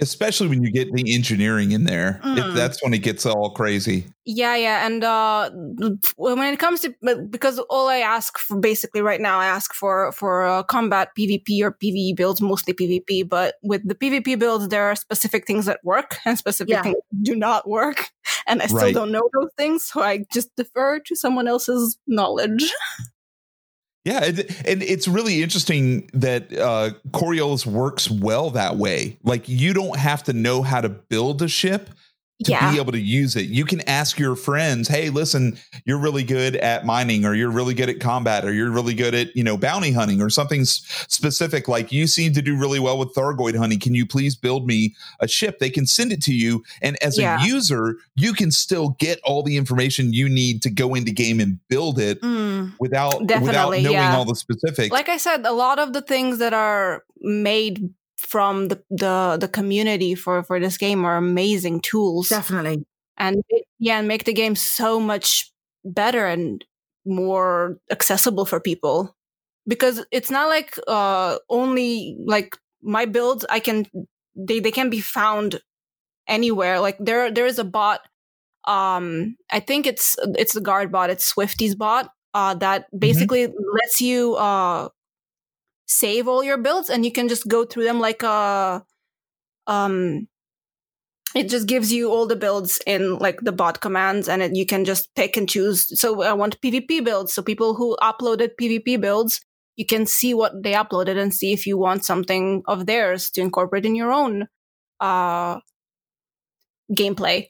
[0.00, 2.20] Especially when you get the engineering in there.
[2.24, 2.54] It- Mm.
[2.54, 4.06] that's when it gets all crazy.
[4.24, 5.50] Yeah, yeah, and uh,
[6.16, 6.94] when it comes to
[7.30, 11.62] because all I ask for basically right now, I ask for for uh, combat PvP
[11.62, 13.28] or PvE builds, mostly PvP.
[13.28, 16.82] But with the PvP builds, there are specific things that work and specific Yeah.
[16.82, 18.10] things that do not work,
[18.46, 18.94] and I still Right.
[18.94, 22.72] don't know those things, so I just defer to someone else's knowledge.
[24.10, 29.18] Yeah, it, and it's really interesting that uh, Coriolis works well that way.
[29.22, 31.90] Like you don't have to know how to build a ship
[32.44, 33.48] to yeah, be able to use it.
[33.48, 37.74] You can ask your friends, "Hey, listen, you're really good at mining or you're really
[37.74, 40.82] good at combat or you're really good at, you know, bounty hunting or something s-
[41.08, 43.78] specific like you seem to do really well with Thargoid hunting.
[43.78, 47.18] Can you please build me a ship?" They can send it to you and as
[47.18, 47.42] Yeah.
[47.42, 51.40] a user, you can still get all the information you need to go into game
[51.40, 52.72] and build it Mm.
[52.80, 54.16] without without knowing yeah.
[54.16, 54.90] all the specifics.
[54.90, 59.48] like I said, a lot of the things that are made from the the, the
[59.48, 62.28] community for for this game are amazing tools.
[62.28, 62.84] Definitely.
[63.16, 63.42] and
[63.78, 65.50] yeah, and make the game so much
[65.84, 66.64] better and
[67.06, 69.16] more accessible for people.
[69.66, 73.86] Because it's not like uh only like my builds I can
[74.36, 75.60] they they can be found
[76.28, 76.80] anywhere.
[76.80, 78.00] Like there there is a bot
[78.66, 84.00] um I think it's it's the guard bot, it's Swifty's bot uh that basically lets
[84.00, 84.88] you uh
[85.90, 88.84] save all your builds and you can just go through them like a
[89.66, 90.28] um
[91.34, 94.64] it just gives you all the builds in like the bot commands and it, you
[94.64, 99.00] can just pick and choose so i want pvp builds so people who uploaded pvp
[99.00, 99.40] builds
[99.74, 103.40] you can see what they uploaded and see if you want something of theirs to
[103.40, 104.46] incorporate in your own
[105.00, 105.58] uh
[106.92, 107.48] gameplay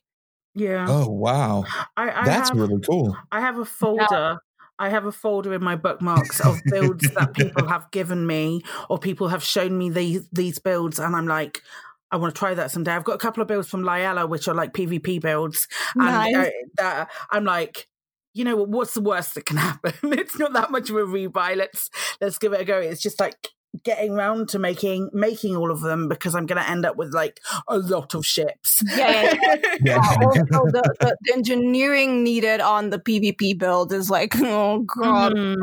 [0.55, 0.87] Yeah.
[0.88, 1.64] oh wow.
[1.96, 3.16] I, I That's have, really cool.
[3.31, 4.38] I have a folder.
[4.81, 8.99] I have a folder in my bookmarks of builds that people have given me or
[8.99, 11.62] people have shown me these these builds, and I'm like,
[12.11, 12.93] I want to try that someday.
[12.93, 16.35] I've got a couple of builds from Lyella, which are like PvP builds, and Nice.
[16.35, 17.87] uh, that I'm like,
[18.35, 18.69] you know, what?
[18.71, 19.93] what's the worst that can happen?
[20.12, 21.57] it's not that much of a rebuy.
[21.57, 21.90] Let's
[22.21, 22.79] let's give it a go.
[22.79, 23.37] It's just like
[23.85, 27.14] getting round to making making all of them because I'm going to end up with
[27.14, 28.83] like a lot of ships.
[28.96, 29.96] Yeah, yeah, Yeah.
[30.20, 35.35] Uh, also the, the, the engineering needed on the pvp build is like oh god
[35.35, 35.56] Mm.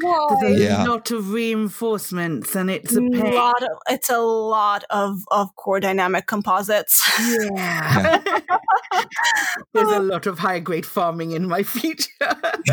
[0.00, 0.36] why?
[0.40, 3.34] There's a lot of reinforcements, and it's a a pain.
[3.34, 7.08] lot of, it's a lot of of core dynamic composites
[7.54, 8.20] Yeah.
[9.72, 12.08] There's a lot of high grade farming in my future.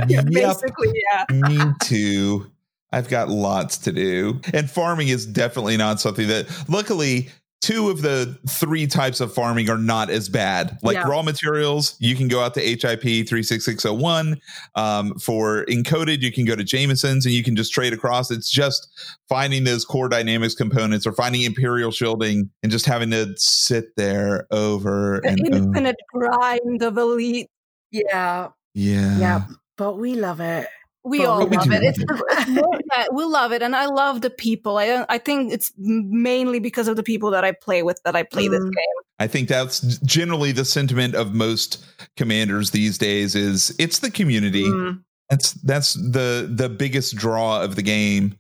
[0.08, 0.26] Yep.
[0.32, 2.52] basically yeah Me too.
[2.92, 4.40] I've got lots to do.
[4.54, 7.30] And farming is definitely not something that, luckily,
[7.62, 10.78] two of the three types of farming are not as bad.
[10.82, 11.08] Like Yeah.
[11.08, 14.42] raw materials, you can go out to HIP 36601.
[14.76, 18.32] Um, for encoded, you can go to Jameson's and you can just trade across.
[18.32, 18.90] It's just
[19.30, 24.48] finding those core dynamics composites or finding imperial shielding and just having to sit there
[24.50, 25.56] over the and over.
[25.64, 27.48] infinite grind of elite
[27.92, 28.48] yeah.
[28.74, 29.20] Yeah.
[29.20, 29.42] Yeah.
[29.78, 30.66] But we love it.
[31.04, 31.84] We But all we love it.
[31.84, 34.78] It's, it's we love it, and I love the people.
[34.78, 38.24] I I think it's mainly because of the people that I play with that I
[38.24, 38.72] play this Mm.
[38.72, 39.02] game.
[39.20, 41.86] I think that's generally the sentiment of most
[42.18, 44.64] commanders these days is it's the community.
[44.66, 45.04] Mm.
[45.30, 48.38] That's that's the the biggest draw of the game.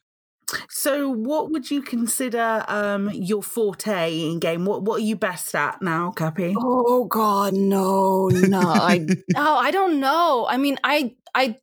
[0.70, 4.66] So, what would you consider um, your forte in game?
[4.66, 6.54] What What are you best at now, Cappy?
[6.58, 10.46] Oh God, no, no, I oh, I don't know.
[10.50, 11.56] I mean, I I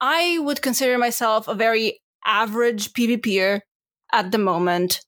[0.00, 3.60] I would consider myself a very average PvPer
[4.12, 5.00] at the moment.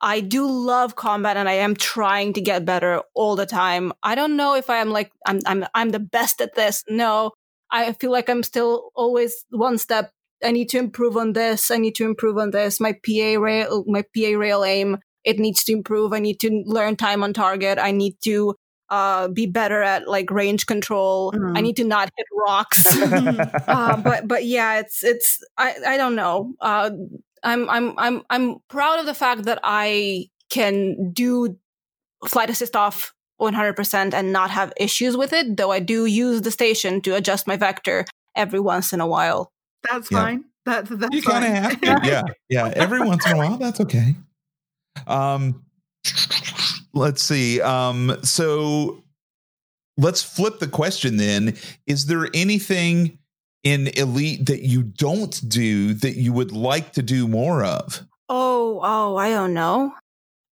[0.00, 3.92] I do love combat and I am trying to get better all the time.
[4.02, 6.84] I don't know if I am like I'm I'm I'm the best at this.
[6.88, 7.32] No.
[7.70, 10.10] I feel like I'm still always one step
[10.44, 11.70] I need to improve on this.
[11.70, 12.80] I need to improve on this.
[12.80, 16.12] My PA rail my PA rail aim it needs to improve.
[16.12, 17.78] I need to learn time on target.
[17.78, 18.54] I need to
[18.90, 21.32] uh, be better at like range control.
[21.32, 21.56] Mhm.
[21.56, 22.86] I need to not hit rocks.
[23.68, 26.52] uh, but but yeah, it's it's I I don't know.
[26.60, 26.90] Uh,
[27.42, 31.56] I'm I'm I'm I'm proud of the fact that I can do
[32.26, 36.50] flight assist off 100% and not have issues with it, though I do use the
[36.50, 38.04] station to adjust my vector
[38.36, 39.50] every once in a while.
[39.90, 40.18] That's Yeah.
[40.22, 40.44] fine.
[40.64, 41.62] That, that's you kind of fine.
[41.62, 42.00] have to.
[42.08, 42.22] Yeah.
[42.48, 42.72] Yeah.
[42.76, 44.14] Every once in a while, that's okay.
[45.06, 45.64] Um,
[46.94, 47.60] let's see.
[47.60, 49.02] Um, so
[49.96, 51.56] let's flip the question then.
[51.86, 53.18] Is there anything
[53.62, 58.06] in Elite that you don't do that you would like to do more of?
[58.28, 59.94] Oh, oh, I don't know.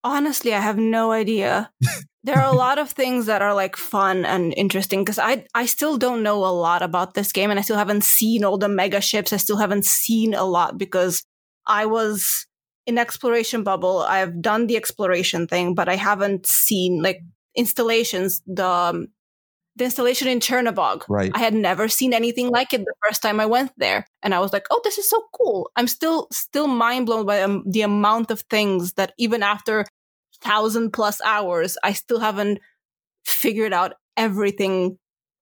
[0.04, 1.72] Honestly, I have no idea.
[2.24, 5.66] there are a lot of things that are like fun and interesting because I I
[5.66, 8.70] still don't know a lot about this game and I still haven't seen all the
[8.70, 9.34] mega ships.
[9.34, 11.24] I still haven't seen a lot because
[11.66, 12.46] I was
[12.88, 14.00] in exploration bubble.
[14.00, 17.22] I've done the exploration thing, but I haven't seen like
[17.56, 18.42] installations.
[18.48, 19.10] The um,
[19.76, 21.04] the installation in Chernobog.
[21.08, 21.32] Right.
[21.36, 24.40] I had never seen anything like it the first time I went there, and I
[24.40, 27.82] was like, "Oh, this is so cool!" I'm still still mind blown by um, the
[27.82, 29.86] amount of things that even after
[30.42, 32.60] thousand plus hours, I still haven't
[33.26, 34.98] figured out everything.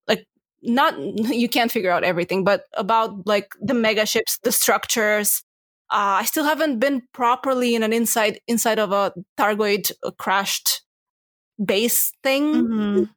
[0.07, 0.25] Like,
[0.63, 0.99] not
[1.33, 5.43] you can't figure out everything, but about like the mega ships, the structures.
[5.91, 10.81] Uh, I still haven't been properly in an inside inside of a Thargoid uh, crashed
[11.63, 12.53] base thing.
[12.55, 13.09] Mhm.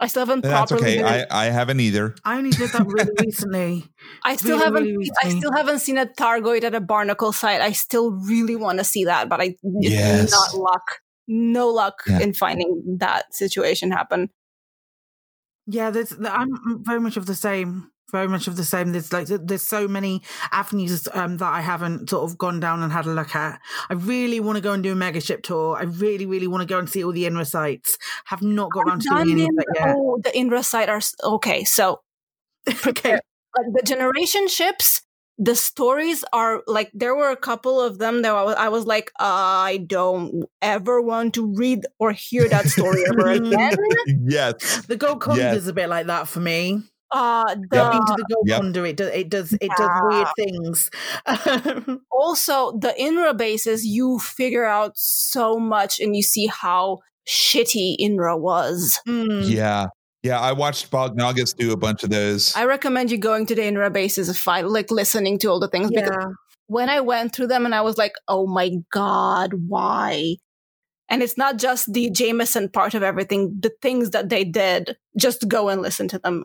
[0.00, 0.98] I still haven't That's properly.
[1.00, 1.02] okay.
[1.02, 2.14] been I, I haven't either.
[2.24, 3.84] I only did that really recently.
[4.24, 4.84] I still really, haven't.
[4.84, 7.60] really I still haven't seen a Thargoid at a barnacle site.
[7.60, 10.30] I still really want to see that, but I Yes.
[10.32, 10.98] not luck.
[11.28, 12.18] No luck Yeah.
[12.20, 14.30] in finding that situation happen.
[15.66, 16.12] Yeah, there's.
[16.24, 17.90] I'm very much of the same.
[18.10, 18.92] Very much of the same.
[18.92, 22.92] There's like there's so many avenues um, that I haven't sort of gone down and
[22.92, 23.58] had a look at.
[23.88, 25.76] I really want to go and do a mega ship tour.
[25.76, 27.96] I really, really want to go and see all the INRA sites.
[28.26, 29.94] Have not got around to doing any of that yet.
[29.96, 31.64] oh, the INRA site are okay.
[31.64, 32.02] So
[32.86, 33.12] okay.
[33.12, 35.02] like the generation ships
[35.38, 38.86] the stories are like there were a couple of them that I was, I was
[38.86, 43.76] like i don't ever want to read or hear that story ever again
[44.28, 44.84] Yes.
[44.86, 45.56] The Golconda Yes.
[45.58, 46.82] is a bit like that for me.
[47.10, 48.60] uh the, I've the Gold Yep.
[48.60, 48.86] Condor.
[48.86, 49.10] It does.
[49.12, 49.52] It does.
[49.60, 50.90] It does weird things.
[52.10, 58.38] also the inra bases you figure out so much and you see how shitty inra
[58.38, 59.48] was Mm.
[59.48, 59.86] Yeah.
[60.22, 60.38] Yeah.
[60.40, 62.54] I watched Bognagus do a bunch of those.
[62.56, 65.68] i recommend you going to the inra bases if i like listening to all the
[65.68, 66.28] things because Yeah.
[66.66, 70.36] when I went through them and I was like, oh my God, why?
[71.10, 75.46] And it's not just the Jameson part of everything, the things that they did, just
[75.48, 76.44] go and listen to them.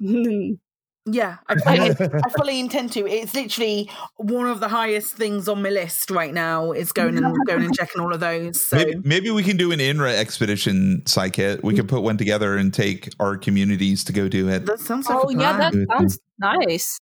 [1.06, 3.06] Yeah, I, I, I fully intend to.
[3.06, 6.72] It's literally one of the highest things on my list right now.
[6.72, 8.66] Is going and going and checking all of those.
[8.66, 11.62] So Maybe, maybe we can do an INRA expedition, Psykit.
[11.62, 14.64] We can put one together and take our communities to go do it.
[14.66, 16.98] that sounds like oh, a yeah, that sounds nice.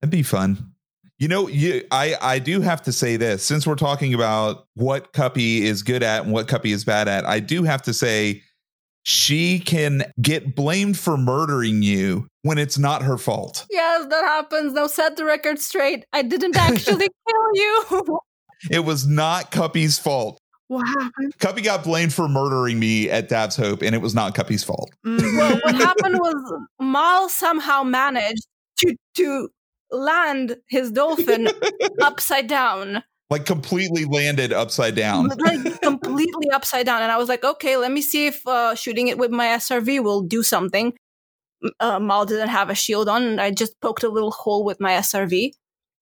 [0.00, 0.72] That'd be fun.
[1.18, 5.12] You know, you I I do have to say this since we're talking about what
[5.12, 7.24] Cuppy is good at and what Cuppy is bad at.
[7.24, 8.42] I do have to say
[9.04, 13.66] she can get blamed for murdering you when it's not her fault.
[13.70, 14.72] Yes, that happens.
[14.72, 16.04] Now set the record straight.
[16.12, 18.18] I didn't actually kill you.
[18.70, 20.38] It was not Cuppy's fault.
[20.68, 21.34] What happened?
[21.38, 24.90] Cuppy got blamed for murdering me at Dav's Hope, and it was not Cuppy's fault.
[25.06, 25.36] Mhm.
[25.36, 28.46] well, what happened was Mal somehow managed
[28.78, 29.48] to to
[29.90, 31.48] land his dolphin
[32.02, 33.04] upside down.
[33.30, 35.28] Like completely landed upside down.
[35.28, 37.02] like completely upside down.
[37.02, 40.02] And I was like, okay, let me see if uh, shooting it with my SRV
[40.04, 40.92] will do something.
[41.80, 44.78] Uh, Mal didn't have a shield on, and I just poked a little hole with
[44.80, 45.52] my SRV.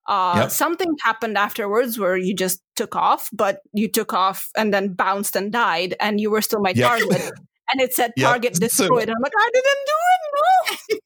[0.08, 0.50] Uh, Yep.
[0.50, 5.36] Something happened afterwards where you just took off, but you took off and then bounced
[5.36, 6.88] and died, and you were still my Yep.
[6.88, 7.30] target.
[7.72, 8.28] And it said Yep.
[8.28, 9.04] target So- destroyed.
[9.08, 10.98] and I'm like, I didn't do it.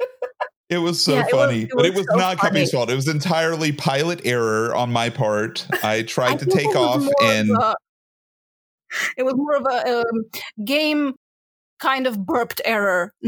[0.00, 0.06] No.
[0.72, 2.60] It was so Yeah, it was- funny, it but it was so not funny.
[2.60, 2.90] Cuppy's fault.
[2.90, 5.66] It was entirely pilot error on my part.
[5.82, 7.76] I tried I to take off more of and a-
[9.18, 10.24] it was more of a um,
[10.64, 11.14] game
[11.78, 13.12] kind of burped error.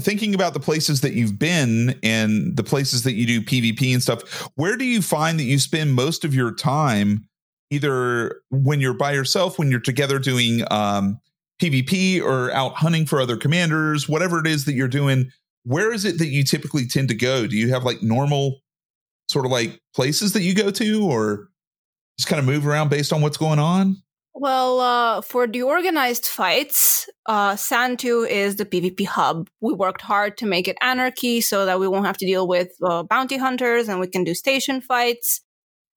[0.00, 4.02] Thinking about the places that you've been and the places that you do PvP and
[4.02, 7.28] stuff, where do you find that you spend most of your time,
[7.70, 11.20] either when you're by yourself, when you're together doing um,
[11.62, 15.30] PvP or out hunting for other commanders, whatever it is that you're doing?
[15.64, 17.46] Where is it that you typically tend to go?
[17.46, 18.60] Do you have like normal
[19.28, 21.48] sort of like places that you go to or
[22.18, 23.96] just kind of move around based on what's going on?
[24.34, 29.48] Well, uh, for the organized fights, uh, Santu is the PvP hub.
[29.60, 32.72] We worked hard to make it anarchy so that we won't have to deal with
[32.82, 35.42] uh, bounty hunters and we can do station fights.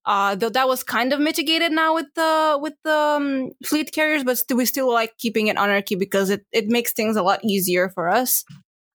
[0.05, 4.23] Uh, though that was kind of mitigated now with the with the um, fleet carriers,
[4.23, 7.39] but st- we still like keeping it anarchy because it, it makes things a lot
[7.43, 8.43] easier for us.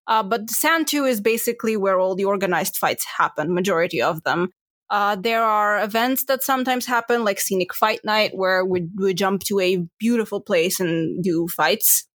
[0.07, 4.51] Uh, but Santu is basically where all the organized fights happen, majority of them.
[4.89, 9.43] Uh, there are events that sometimes happen, like Scenic Fight Night, where we, we jump
[9.45, 12.09] to a beautiful place and do fights.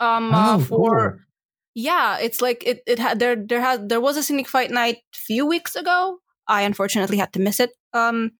[0.00, 1.20] Um, uh, Oh, for cool.
[1.74, 2.82] yeah, it's like it.
[2.86, 3.36] It had there.
[3.36, 6.18] There had there was a Scenic Fight Night a few weeks ago.
[6.48, 7.70] I unfortunately had to miss it.
[7.92, 8.32] Um,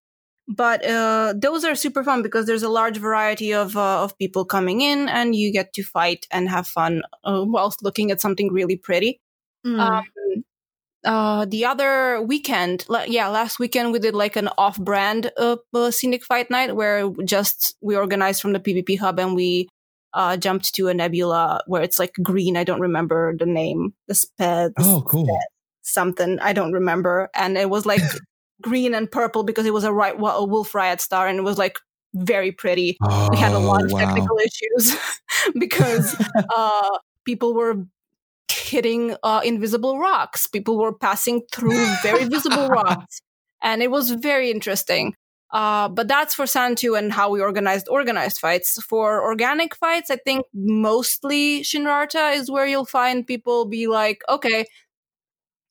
[0.47, 4.45] but uh, those are super fun because there's a large variety of uh, of people
[4.45, 8.53] coming in, and you get to fight and have fun uh, whilst looking at something
[8.53, 9.21] really pretty.
[9.65, 9.79] Mm.
[9.79, 10.43] Um,
[11.03, 15.91] uh, the other weekend, la- yeah, last weekend we did like an off-brand uh, uh,
[15.91, 19.69] scenic fight night where just we organized from the PvP hub and we
[20.13, 22.57] uh, jumped to a nebula where it's like green.
[22.57, 25.39] I don't remember the name, the sped Oh, cool.
[25.85, 26.39] Something.
[26.39, 28.01] I don't remember, and it was like
[28.61, 31.77] green and purple because it was a right a Wolf-Rayet star, and it was like
[32.15, 32.97] very pretty
[33.29, 33.99] we had a lot Oh, of wow.
[33.99, 34.97] technical issues
[35.59, 36.15] because
[36.55, 36.89] uh,
[37.25, 37.85] people were
[38.49, 40.47] hitting uh, invisible rocks.
[40.47, 43.21] People were passing through very visible rocks,
[43.61, 45.13] and it was very interesting.
[45.51, 48.81] Uh, but that's for Santu and how we organized organized fights.
[48.81, 54.65] For organic fights, I think mostly Shinrarta is where you'll find people be like, okay,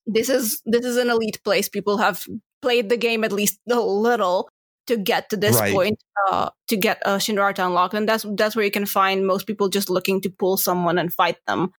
[0.05, 1.69] this is this is an elite place.
[1.69, 2.25] People have
[2.61, 4.49] played the game at least a little
[4.87, 5.73] to get to this Right.
[5.73, 9.47] point, uh, to get uh, Shinrarta unlocked, and that's that's where you can find most
[9.47, 11.71] people just looking to pull someone and fight them.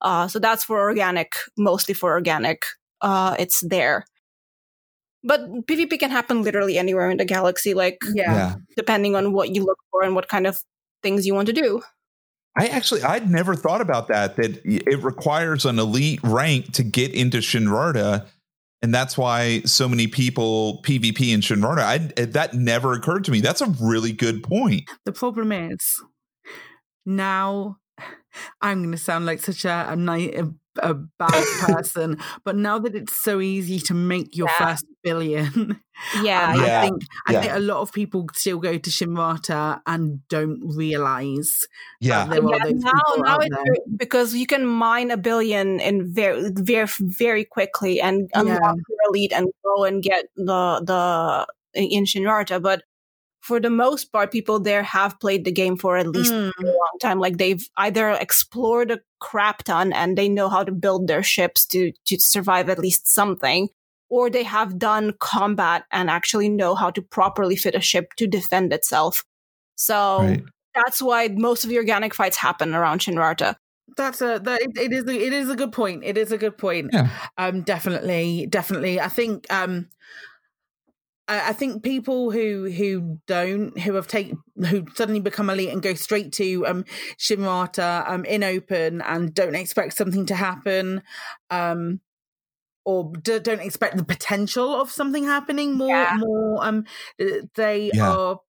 [0.00, 2.64] Uh, so that's for organic, mostly for organic.
[3.00, 4.04] Uh, it's there,
[5.22, 8.34] but PvP can happen literally anywhere in the galaxy, like yeah.
[8.34, 8.54] yeah.
[8.76, 10.58] depending on what you look for and what kind of
[11.02, 11.82] things you want to do.
[12.58, 14.36] I actually I'd never thought about that.
[14.36, 18.26] That it requires an elite rank to get into Shinrarta,
[18.82, 21.78] and that's why so many people PvP in Shinrarta.
[21.82, 23.40] I that never occurred to me.
[23.40, 24.90] That's a really good point.
[25.04, 26.02] The problem is
[27.06, 27.76] now
[28.60, 32.94] I'm going to sound like such a a, a, a bad person, but now that
[32.94, 34.72] it's so easy to make your Yeah.
[34.72, 35.80] first billion,
[36.12, 36.78] Yeah, um, Yeah.
[36.78, 37.40] I think I Yeah.
[37.42, 41.66] think a lot of people still go to Shinrarta and don't realize
[42.00, 43.74] Yeah, that there yeah, those now now it's there.
[43.96, 46.88] because you can mine a billion in very very
[47.20, 48.72] very quickly and unlock Yeah.
[48.88, 52.60] your elite and go and get the the in Shinrarta.
[52.62, 52.82] But
[53.40, 56.66] for the most part, people there have played the game for at least Mm, a
[56.66, 57.18] long time.
[57.20, 61.66] Like they've either explored a crap ton and they know how to build their ships
[61.66, 63.68] to to survive at least something,
[64.08, 68.26] or they have done combat and actually know how to properly fit a ship to
[68.26, 69.24] defend itself.
[69.76, 70.42] So right.
[70.74, 73.56] that's why most of the organic fights happen around Shinrarta.
[73.96, 76.04] That's a that it, it is a, it is a good point.
[76.04, 76.90] It is a good point.
[76.92, 77.08] Yeah.
[77.38, 79.00] Um, definitely, definitely.
[79.00, 79.88] I think um,
[81.26, 85.82] I, I think people who who don't who have taken who suddenly become elite and
[85.82, 86.84] go straight to um
[87.18, 91.02] Shinrarta um in open and don't expect something to happen,
[91.50, 92.00] um,
[92.88, 96.16] or d- don't expect the potential of something happening more Yeah.
[96.16, 96.84] more um
[97.54, 98.10] they Yeah.
[98.16, 98.40] are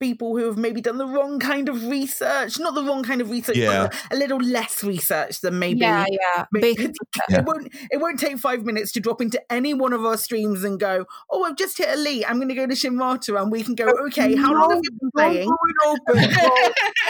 [0.00, 3.30] people who have maybe done the wrong kind of research not the wrong kind of
[3.30, 3.88] research Yeah.
[3.88, 6.44] but a little less research than maybe Yeah, yeah.
[6.52, 6.92] maybe-
[7.28, 7.38] Yeah.
[7.40, 10.64] it won't it won't take five minutes to drop into any one of our streams
[10.64, 13.62] and go oh i've just hit elite i'm going to go to Shinrarta and we
[13.62, 15.48] can go okay how long have you been playing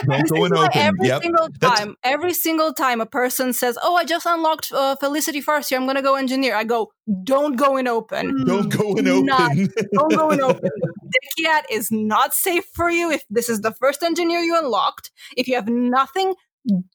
[0.04, 0.70] Don't go in open.
[0.74, 1.22] every Yep.
[1.22, 5.42] single That's- time, every single time a person says, "Oh, I just unlocked uh, Felicity
[5.42, 5.76] Farseer.
[5.76, 6.92] I'm gonna go engineer." I go,
[7.24, 8.44] "Don't go in open.
[8.46, 9.68] Don't go in Not- open.
[9.94, 10.70] Don't go in open.
[11.10, 13.10] Deciat is not safe for you.
[13.10, 16.34] If this is the first engineer you unlocked, if you have nothing,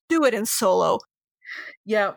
[0.09, 0.99] do it in solo.
[1.85, 2.13] yeah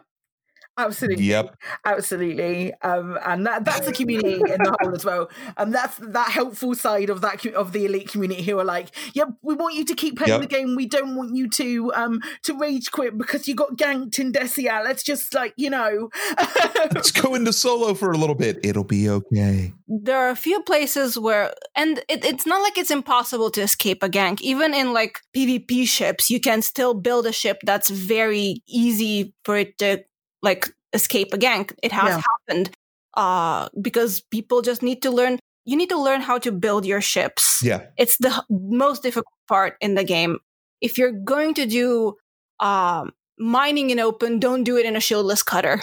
[0.78, 1.56] absolutely yep.
[1.84, 6.30] absolutely um and that that's the community in the whole as well and that's that
[6.30, 9.84] helpful side of that of the elite community who are like yep we want you
[9.84, 10.40] to keep playing Yep.
[10.40, 14.18] the game we don't want you to um to rage quit because you got ganked
[14.18, 16.10] in Deciat let's just like you know
[16.94, 18.58] Let's go into solo for a little bit.
[18.62, 19.72] It'll be okay.
[19.88, 24.02] There are a few places where, and it, it's not like it's impossible to escape
[24.02, 24.40] a gank.
[24.40, 29.56] Even in like PvP ships, you can still build a ship that's very easy for
[29.56, 30.04] it to
[30.46, 30.62] like
[30.94, 31.72] escape a gank.
[31.82, 32.22] It has Yeah.
[32.30, 32.70] happened
[33.18, 35.38] uh, because people just need to learn.
[35.66, 37.60] You need to learn how to build your ships.
[37.62, 37.80] Yeah.
[37.98, 40.38] It's the h- most difficult part in the game.
[40.80, 42.14] If you're going to do
[42.60, 45.82] um, mining in open, don't do it in a shieldless cutter.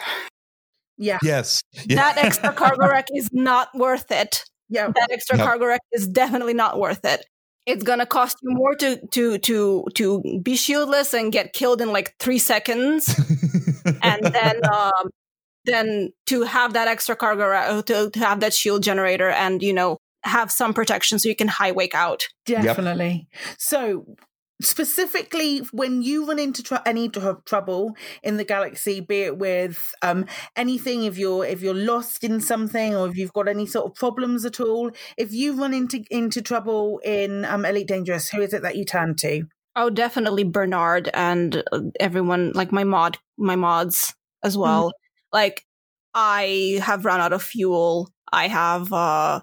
[0.98, 1.62] yeah Yes.
[1.86, 1.98] Yeah.
[1.98, 4.46] That extra cargo rack is not worth it.
[4.70, 5.46] yeah That extra Yep.
[5.48, 7.26] cargo rack is definitely not worth it.
[7.66, 10.06] It's gonna cost you more to to to to
[10.44, 13.08] be shieldless and get killed in like three seconds,
[14.02, 15.10] and then um,
[15.66, 19.98] then to have that extra cargo to, to have that shield generator, and you know
[20.24, 22.28] have some protection so you can high wake out.
[22.46, 23.28] Definitely.
[23.58, 24.06] So,
[24.62, 29.94] specifically when you run into tr- any tr- trouble in the galaxy be it with
[30.02, 30.26] um,
[30.56, 33.96] anything if you're if you're lost in something or if you've got any sort of
[33.96, 38.54] problems at all if you run into into trouble in um, elite dangerous who is
[38.54, 39.44] it that you turn to
[39.76, 44.14] oh definitely bernard and uh, everyone like my mod my mods
[44.44, 45.38] as well mm-hmm.
[45.38, 45.66] like
[46.14, 49.40] i have run out of fuel i have uh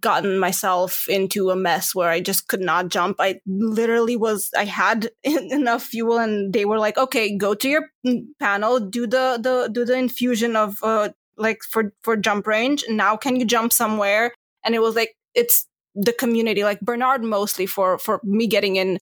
[0.00, 3.16] gotten myself into a mess where I just could not jump.
[3.18, 7.90] I literally was I had enough fuel and they were like, "Okay, go to your
[8.38, 12.84] panel, do the the do the infusion of uh like for for jump range.
[12.88, 14.32] Now can you jump somewhere?"
[14.64, 18.98] And it was like it's the community like Bernard mostly for for me getting in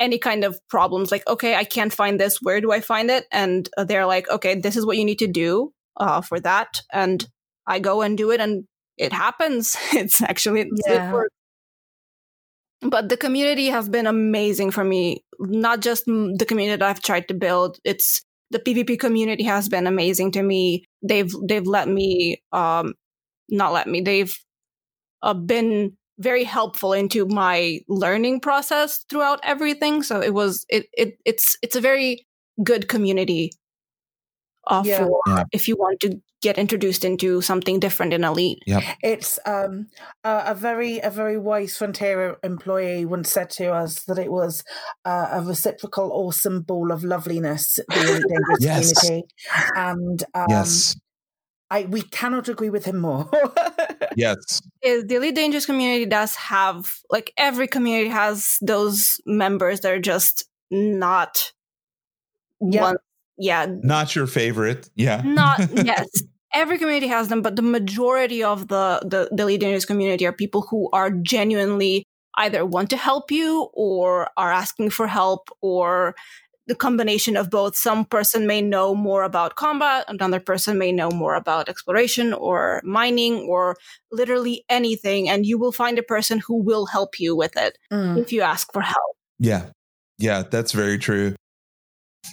[0.00, 3.26] any kind of problems like okay i can't find this where do i find it
[3.32, 7.28] and they're like okay this is what you need to do uh, for that and
[7.66, 8.64] i go and do it and
[8.98, 9.76] it happens.
[9.92, 11.22] It's actually yeah.
[12.82, 15.24] but the community has been amazing for me.
[15.38, 17.78] Not just the community that I've tried to build.
[17.84, 20.84] It's the PvP community has been amazing to me.
[21.02, 22.94] They've they've let me um
[23.48, 24.02] not let me.
[24.02, 24.34] They've
[25.22, 30.02] uh, been very helpful into my learning process throughout everything.
[30.02, 32.26] So it was it it it's it's a very
[32.62, 33.52] good community
[34.68, 34.98] uh, yeah.
[34.98, 35.44] for yeah.
[35.52, 38.84] if you want to get introduced into something different in elite yep.
[39.02, 39.88] it's um,
[40.22, 44.62] a, a, very a very wise frontier employee once said to us that it was
[45.04, 49.00] uh, a reciprocal awesome ball of loveliness the elite dangerous yes.
[49.00, 49.28] community
[49.74, 50.96] and um, yes
[51.70, 53.28] I, we cannot agree with him more.
[54.18, 54.60] yes.
[54.82, 60.44] the Elite Dangerous community does have, like, every community has those members that are just
[60.70, 61.52] not
[62.60, 62.82] yep.
[62.82, 62.96] one
[63.38, 66.08] yeah not your favorite yeah not yes
[66.52, 70.66] every community has them but the majority of the the, the leaders community are people
[70.68, 72.04] who are genuinely
[72.36, 76.14] either want to help you or are asking for help or
[76.68, 81.10] the combination of both some person may know more about combat another person may know
[81.10, 83.76] more about exploration or mining or
[84.12, 88.18] literally anything and you will find a person who will help you with it mm.
[88.18, 89.66] if you ask for help yeah
[90.18, 91.34] yeah that's very true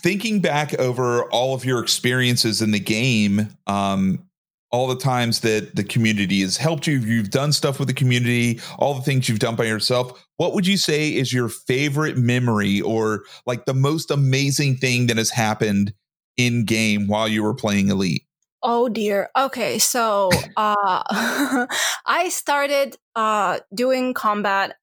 [0.01, 4.23] thinking back over all of your experiences in the game, um,
[4.71, 8.59] all the times that the community has helped you, you've done stuff with the community,
[8.77, 10.24] all the things you've done by yourself.
[10.37, 15.17] What would you say is your favorite memory or like the most amazing thing that
[15.17, 15.93] has happened
[16.37, 18.23] in game while you were playing Elite?
[18.61, 19.29] Oh dear.
[19.37, 21.65] Okay, so uh
[22.05, 24.75] I started uh doing combat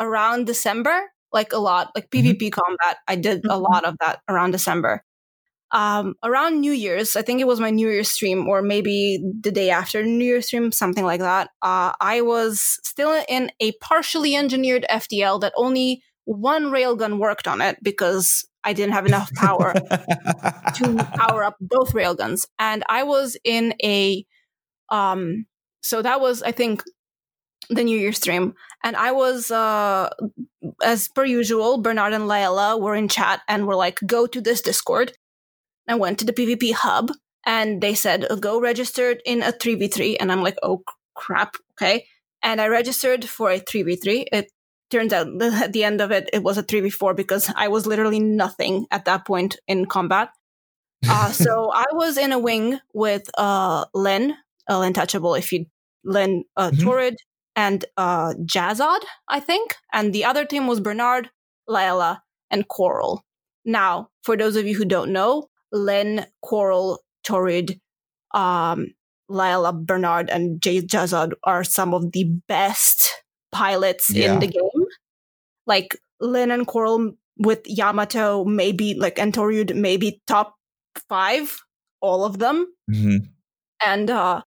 [0.00, 2.60] around December like a lot, like PvP mm-hmm.
[2.60, 2.98] combat.
[3.06, 3.50] I did mm-hmm.
[3.50, 5.04] a lot of that around December.
[5.72, 9.50] Um, around New Year's, I think it was my New Year's stream, or maybe the
[9.50, 11.50] day after New Year's stream, something like that.
[11.60, 17.60] Uh, I was still in a partially engineered FDL that only one railgun worked on
[17.60, 22.46] it because I didn't have enough power to power up both railguns.
[22.58, 24.24] And I was in a,
[24.88, 25.46] um,
[25.82, 26.82] so that was, I think,
[27.70, 28.54] the New Year's stream,
[28.84, 30.10] and I was, uh,
[30.82, 34.62] as per usual, Bernard and Layla were in chat and were like, "Go to this
[34.62, 35.12] Discord."
[35.88, 37.12] I went to the PvP hub,
[37.46, 40.82] and they said, "Go register in a three v 3 and I'm like, "Oh
[41.14, 42.06] crap, okay."
[42.42, 44.50] And I registered for a three v 3 It
[44.90, 47.68] turns out at the end of it, it was a three v 4 because I
[47.68, 50.30] was literally nothing at that point in combat.
[51.08, 54.34] Uh, so I was in a wing with uh, Len,
[54.68, 55.66] uh, Untouchable, if you
[56.04, 56.82] Len uh, mm-hmm.
[56.82, 57.16] Torrid,
[57.54, 59.76] and uh, Jazod, I think.
[59.92, 61.30] And the other team was Bernard,
[61.68, 62.20] Layla,
[62.50, 63.24] and Coral.
[63.64, 67.80] Now, for those of you who don't know, Len, Coral, Torrid,
[68.34, 68.88] um,
[69.30, 73.12] Layla, Bernard, and J- Jazod are some of the best
[73.52, 74.32] pilots yeah.
[74.32, 74.86] in the game.
[75.66, 80.54] Like Len and Coral with Yamato, maybe like Entoriud, maybe top
[81.08, 81.56] five,
[82.00, 82.72] all of them.
[82.90, 83.26] Mm-hmm.
[83.84, 84.42] And uh,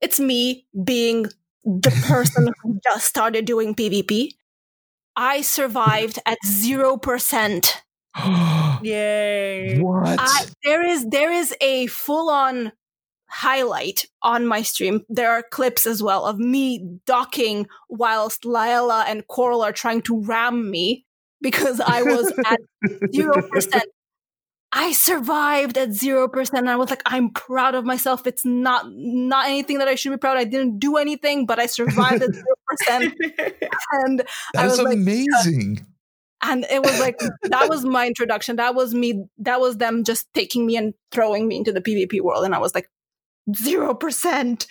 [0.00, 1.26] it's me being
[1.64, 4.30] the person who just started doing PvP.
[5.16, 7.82] I survived at zero percent.
[8.82, 9.80] Yay!
[9.80, 10.18] What?
[10.20, 12.72] I, there is there is a full on
[13.28, 15.04] highlight on my stream.
[15.08, 20.20] There are clips as well of me docking whilst Layla and Coral are trying to
[20.22, 21.04] ram me
[21.40, 22.60] because I was at
[23.12, 23.84] zero percent
[24.72, 26.50] I survived at 0%.
[26.52, 28.26] And I was like, I'm proud of myself.
[28.26, 30.36] It's not not anything that I should be proud.
[30.36, 33.12] I didn't do anything, but I survived at 0%.
[33.92, 35.76] And that's I was amazing.
[35.76, 35.86] Like,
[36.42, 38.56] and it was like that was my introduction.
[38.56, 39.24] That was me.
[39.38, 42.44] That was them just taking me and throwing me into the PvP world.
[42.44, 42.88] And I was like,
[43.54, 44.66] zero percent.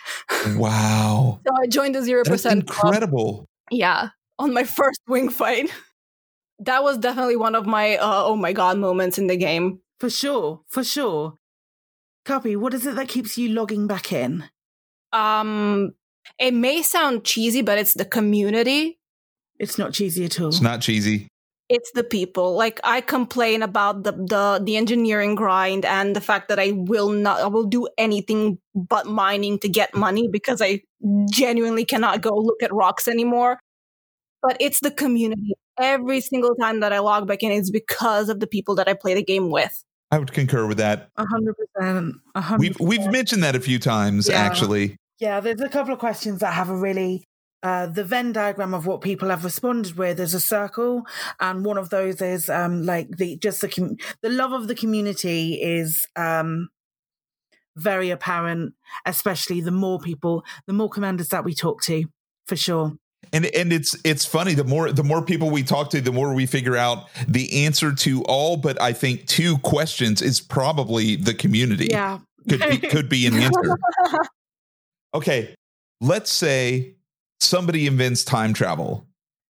[0.56, 1.40] Wow.
[1.48, 2.62] so I joined the zero percent.
[2.62, 3.34] Incredible.
[3.34, 3.48] Club.
[3.72, 4.10] Yeah.
[4.40, 5.72] On my first wing fight.
[6.60, 9.80] that was definitely one of my uh, oh my god moments in the game.
[10.00, 11.34] For sure, for sure.
[12.26, 14.44] Cuppy, what is it that keeps you logging back in?
[15.14, 15.94] Um,
[16.38, 19.00] it may sound cheesy, but it's the community.
[19.60, 20.50] It's not cheesy at all.
[20.50, 21.30] It's not cheesy.
[21.70, 22.56] It's the people.
[22.56, 27.10] Like I complain about the the the engineering grind and the fact that I will
[27.10, 30.82] not I will do anything but mining to get money because I
[31.30, 33.60] genuinely cannot go look at rocks anymore.
[34.42, 35.56] But it's the community.
[35.80, 38.94] Every single time that I log back in, it's because of the people that I
[38.94, 39.84] play the game with.
[40.10, 41.10] I would concur with that.
[41.18, 42.16] A hundred percent.
[42.34, 42.62] A hundred.
[42.62, 44.40] We've we've mentioned that a few times Yeah.
[44.40, 44.96] actually.
[45.20, 47.26] Yeah, there's a couple of questions that have a really
[47.64, 51.04] uh, the Venn diagram of what people have responded with is a circle,
[51.40, 54.76] and one of those is um, like the just the com- the love of the
[54.76, 56.70] community is um,
[57.76, 58.74] very apparent,
[59.06, 62.06] especially the more people, the more commanders that we talk to,
[62.46, 62.94] for sure.
[63.34, 66.34] And and it's it's funny the more the more people we talk to the more
[66.34, 71.34] we figure out the answer to all but I think two questions is probably the
[71.34, 71.88] community.
[71.90, 73.78] Yeah, Could be could be an answer.
[75.14, 75.56] Okay,
[76.00, 76.97] let's say
[77.40, 79.06] somebody invents time travel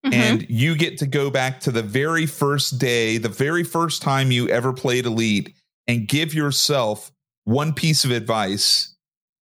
[0.05, 0.13] Mhm.
[0.13, 4.31] and you get to go back to the very first day, the very first time
[4.31, 5.53] you ever played Elite
[5.88, 7.11] and give yourself
[7.45, 8.93] one piece of advice.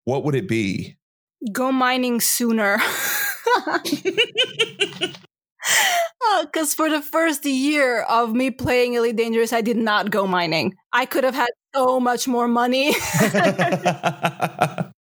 [0.06, 0.98] What would it be?
[1.52, 2.80] go mining sooner.
[6.44, 10.74] Because for the first year of me playing Elite Dangerous, I did not go mining.
[10.94, 12.94] I could have had so much more money.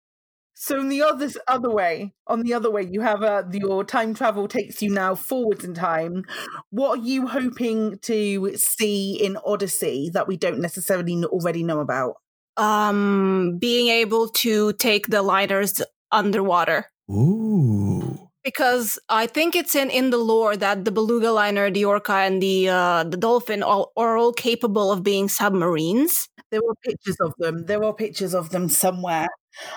[0.59, 4.13] So in the other other way, on the other way, you have uh, your time
[4.13, 6.25] travel takes you now forwards in time.
[6.71, 12.15] What are you hoping to see in Odyssey that we don't necessarily already know about?
[12.57, 15.81] um, being able to take the liners
[16.11, 16.87] underwater.
[17.09, 18.19] Ooh.
[18.43, 22.41] Because I think it's in, in the lore that the beluga liner, the orca, and
[22.41, 26.29] the uh, the dolphin all, are all capable of being submarines.
[26.49, 27.65] There were pictures of them.
[27.65, 29.27] There were pictures of them somewhere.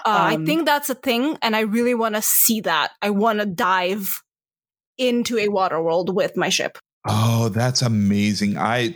[0.04, 2.92] Uh, I Um, think that's a thing, and I really want to see that.
[3.02, 4.22] I want to dive
[4.98, 6.78] into a water world with my ship.
[7.08, 8.58] Oh, that's amazing.
[8.58, 8.94] I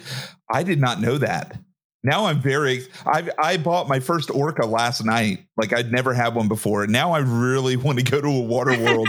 [0.50, 1.58] I did not know that.
[2.02, 5.46] Now I'm very I I bought my first orca last night.
[5.56, 6.86] Like I'd never had one before.
[6.86, 9.08] Now I really want to go to a water world.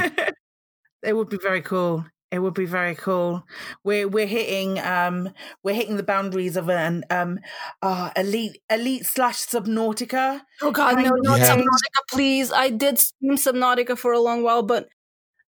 [1.04, 2.06] it would be very cool.
[2.32, 3.44] It would be very cool.
[3.84, 5.30] We're we're hitting um
[5.64, 7.40] we're hitting the boundaries of an um
[7.82, 10.42] uh elite elite slash subnautica.
[10.62, 11.56] Oh God, no, not Yeah.
[11.56, 12.52] Subnautica, please!
[12.52, 14.90] I did stream Subnautica for a long while, but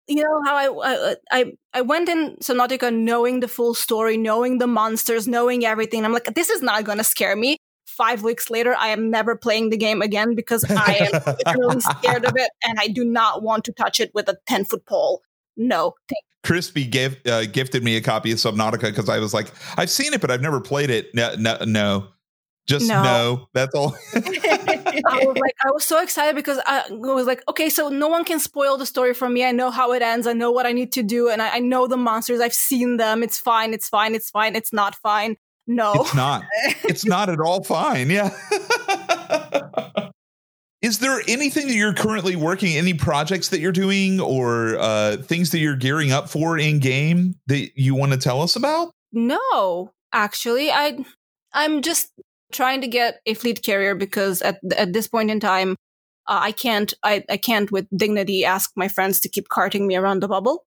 [0.08, 4.60] you know how I I I, I went in Subnautica knowing the full story, knowing
[4.60, 6.06] the monsters, knowing everything.
[6.06, 7.58] I'm like, this is not going to scare me.
[7.86, 12.26] Five weeks later, I am never playing the game again because I am literally scared
[12.26, 15.22] of it, and I do not want to touch it with a ten foot pole.
[15.58, 19.52] No, thank Crispy gave uh, gifted me a copy of Subnautica because I was like,
[19.78, 21.14] I've seen it, but I've never played it.
[21.14, 22.08] No, no, no.
[22.68, 23.04] just No.
[23.04, 23.50] no.
[23.54, 23.96] That's all.
[24.16, 28.24] I was like, I was so excited because I was like, okay, so no one
[28.24, 29.44] can spoil the story from me.
[29.44, 30.28] I know how it ends.
[30.28, 32.40] I know what I need to do, and I, I know the monsters.
[32.40, 33.24] I've seen them.
[33.24, 33.74] It's fine.
[33.74, 34.16] It's fine.
[34.16, 34.56] It's fine.
[34.56, 35.38] It's not fine.
[35.68, 35.94] No.
[35.96, 36.44] It's not.
[36.84, 38.10] It's not at all fine.
[38.10, 38.30] Yeah.
[40.88, 45.52] Is there anything that you're currently working, any projects that you're doing or uh, things
[45.52, 48.94] that you're gearing up for in game that you want to tell us about?
[49.12, 51.04] No, actually, I
[51.52, 52.14] I'm just
[52.54, 55.76] trying to get a fleet carrier because at at this point in time,
[56.26, 59.98] uh, I can't I, I can't with dignity ask my friends to keep carting me
[59.98, 60.64] around the bubble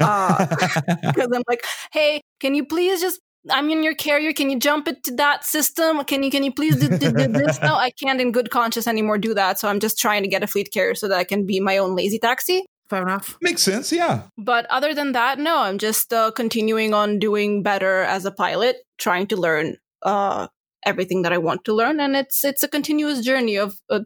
[0.00, 0.46] Uh,
[1.06, 1.62] because I'm like,
[1.92, 4.32] hey, can you please just I'm in your carrier.
[4.32, 6.04] Can you jump into that system?
[6.04, 7.60] Can you can you please do, do, do this?
[7.62, 9.58] No, I can't in good conscience anymore do that.
[9.58, 11.78] So I'm just trying to get a fleet carrier so that I can be my
[11.78, 12.66] own lazy taxi.
[12.90, 13.38] Fair enough.
[13.40, 13.92] Makes sense.
[13.92, 14.24] Yeah.
[14.36, 18.78] But other than that, no, I'm just uh, continuing on doing better as a pilot,
[18.98, 20.48] trying to learn uh,
[20.84, 24.00] everything that I want to learn, and it's it's a continuous journey of uh,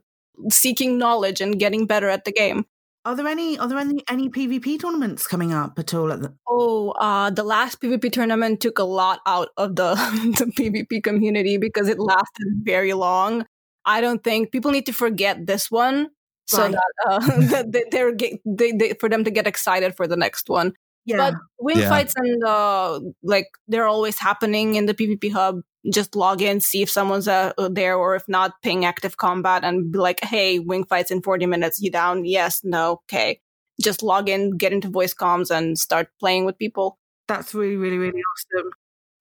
[0.50, 2.66] seeking knowledge and getting better at the game.
[3.04, 6.10] Are there any are there any any PvP tournaments coming up at all?
[6.12, 9.94] At the, Oh, uh, the last PvP tournament took a lot out of the
[10.38, 13.44] the PvP community because it lasted very long.
[13.84, 16.08] I don't think people need to forget this one
[16.46, 16.72] so Right.
[16.72, 17.18] that, uh,
[17.50, 20.72] that they, they're get, they, they for them to get excited for the next one.
[21.04, 21.88] yeah, But wing Yeah.
[21.88, 25.60] fights and uh, like they're always happening in the PvP hub.
[25.92, 29.92] Just log in, see if someone's uh, there, or if not, ping active combat and
[29.92, 31.80] be like, "Hey, wing fights in forty minutes.
[31.80, 32.24] You down?
[32.24, 33.40] Yes, no, okay."
[33.82, 36.98] Just log in, get into voice comms, and start playing with people.
[37.28, 38.70] that's really really really awesome.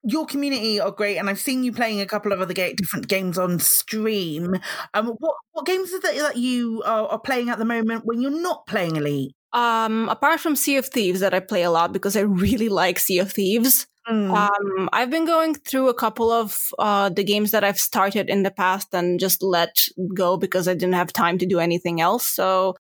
[0.06, 3.08] Your community are great, and I've seen you playing a couple of other ga- different
[3.08, 4.56] games on stream.
[4.94, 8.22] Um, what what games is that that you are, are playing at the moment when
[8.22, 9.34] you're not playing Elite?
[9.54, 13.00] Um, apart from Sea of Thieves, that I play a lot because I really like
[13.00, 13.88] Sea of Thieves.
[14.08, 14.36] Mm.
[14.36, 18.44] Um, I've been going through a couple of uh, the games that I've started in
[18.44, 22.28] the past and just let go because I didn't have time to do anything else.
[22.28, 22.76] So,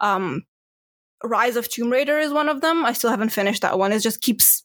[0.00, 0.42] um,
[1.22, 2.84] Rise of Tomb Raider is one of them.
[2.84, 3.92] I still haven't finished that one.
[3.92, 4.64] It just keeps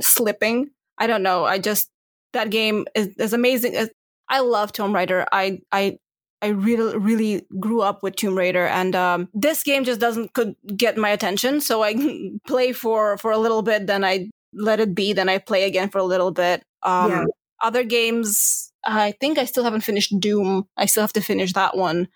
[0.00, 0.70] slipping.
[0.98, 1.44] I don't know.
[1.44, 1.90] I just
[2.32, 3.76] that game is, is amazing.
[4.28, 5.26] I love Tomb Raider.
[5.32, 5.98] I I
[6.40, 10.54] I really really grew up with Tomb Raider, and um, this game just doesn't could
[10.76, 11.60] get my attention.
[11.60, 11.94] So I
[12.46, 15.88] play for for a little bit, then I let it be, then I play again
[15.90, 16.62] for a little bit.
[16.82, 17.24] Um, Yeah.
[17.62, 20.66] Other games, I think I still haven't finished Doom.
[20.76, 22.08] I still have to finish that one,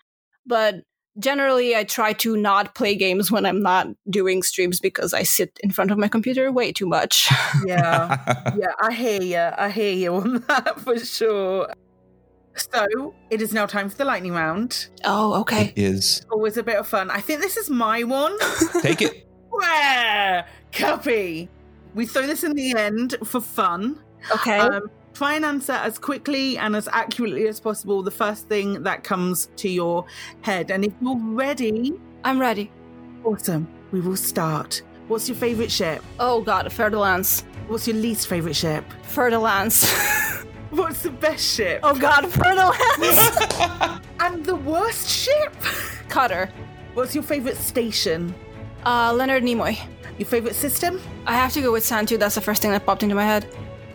[0.45, 0.75] but
[1.19, 5.57] generally I try to not play games when I'm not doing streams because I sit
[5.63, 7.29] in front of my computer way too much.
[7.65, 8.53] Yeah.
[8.57, 9.37] yeah, I hear you.
[9.57, 11.69] I hear you on that for sure.
[12.55, 14.89] So it is now time for the lightning round.
[15.05, 15.73] oh, okay.
[15.75, 17.09] is Always a bit of fun.
[17.09, 18.35] I think this is my one.
[18.81, 19.27] take it.
[19.49, 20.45] Where?
[20.73, 21.47] Cuppy.
[21.97, 23.99] We throw this in the end for fun.
[24.31, 24.59] Okay.
[24.59, 29.03] Um, try and answer as quickly and as accurately as possible the first thing that
[29.03, 30.05] comes to your
[30.41, 30.69] head.
[30.69, 32.71] And if you're ready, I'm ready.
[33.25, 33.67] awesome.
[33.91, 34.83] We will start.
[35.07, 36.03] What's your favorite ship?
[36.19, 37.41] Oh god, Fer-de-Lance.
[37.67, 38.85] What's your least favorite ship?
[39.01, 39.91] Fer-de-Lance.
[40.69, 41.79] What's the best ship?
[41.81, 44.01] oh god, Fer-de-Lance.
[44.19, 45.55] And the worst ship?
[46.09, 46.49] Cutter.
[46.93, 48.35] What's your favorite station?
[48.85, 49.79] Uh, Leonard Nimoy.
[50.17, 50.99] Your favorite system?
[51.25, 52.17] I have to go with Santu.
[52.17, 53.47] That's the first thing that popped into my head.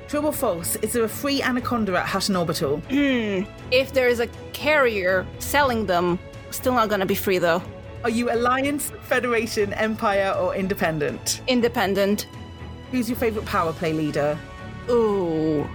[0.08, 0.76] True or false?
[0.76, 2.78] Is there a free Anaconda at Hutton Orbital?
[2.90, 3.42] Hmm.
[3.70, 6.18] If there is a carrier selling them,
[6.50, 7.62] still not gonna be free though.
[8.04, 11.40] Are you Alliance, Federation, Empire, or Independent?
[11.46, 12.26] Independent.
[12.90, 14.38] Who's your favorite power play leader?
[14.90, 15.66] Ooh.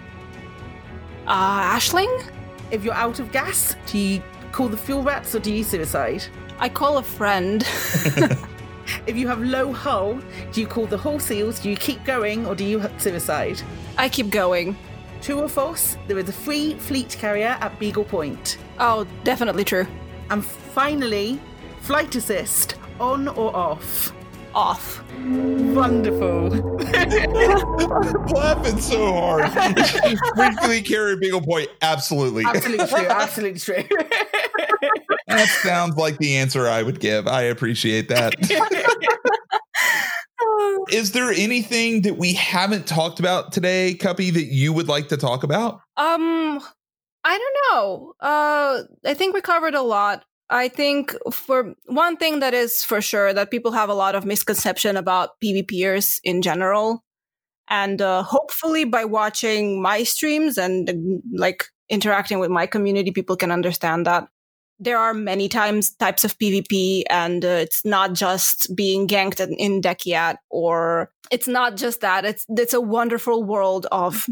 [1.26, 2.32] Uh, Aisling?
[2.70, 4.22] If you're out of gas, do you
[4.52, 6.24] call the fuel rats or do you suicide?
[6.60, 7.66] I call a friend.
[9.06, 10.20] If you have low hull,
[10.52, 11.60] do you call the hull seals?
[11.60, 13.62] Do you keep going or do you suicide?
[13.98, 14.78] I keep going.
[15.22, 15.98] True or false?
[16.08, 18.58] There is a free fleet carrier at Beagle Point.
[18.80, 19.88] Oh, definitely true.
[20.30, 21.40] And finally,
[21.82, 24.14] flight assist, on or off?
[24.56, 25.04] Off.
[25.14, 26.50] Wonderful.
[28.34, 29.52] laughing so hard.
[30.36, 31.70] Frequently carry Beagle Point.
[31.82, 32.44] Absolutely.
[32.46, 32.98] absolutely true.
[33.10, 33.84] Absolutely true.
[35.28, 37.28] that sounds like the answer I would give.
[37.28, 38.34] I appreciate that.
[40.90, 45.18] Is there anything that we haven't talked about today, Cuppy, that you would like to
[45.18, 45.82] talk about?
[45.98, 46.62] Um,
[47.24, 48.14] I don't know.
[48.22, 50.24] Uh, I think we covered a lot.
[50.50, 54.26] I think for one thing that is for sure that people have a lot of
[54.26, 57.04] misconception about PvPers in general.
[57.70, 63.52] And uh, hopefully by watching my streams and like interacting with my community, people can
[63.52, 64.30] understand that
[64.80, 69.54] there are many times types of PvP and uh, it's not just being ganked in-
[69.56, 72.24] in Deciat or it's not just that.
[72.26, 74.28] It's, it's a wonderful world of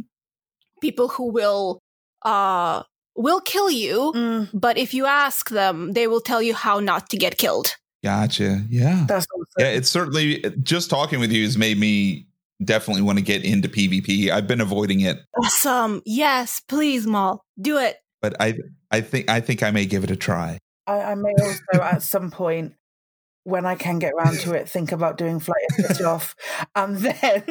[0.81, 1.81] people who will
[2.21, 2.83] uh
[3.15, 7.09] will kill you Mm, but if you ask them they will tell you how not
[7.09, 8.61] to get killed Gotcha.
[8.69, 9.05] Yeah.
[9.07, 9.45] that's awesome.
[9.57, 12.27] Yeah, it's certainly just talking with you has made me
[12.63, 14.29] definitely want to get into PvP.
[14.29, 18.57] I've been avoiding it, awesome yes please Mal do it but I
[18.91, 20.57] I think I think I may give it a try.
[20.87, 22.73] I, I may also at some point,
[23.45, 26.35] when I can get around to it, think about doing flight assist off,
[26.75, 27.43] and then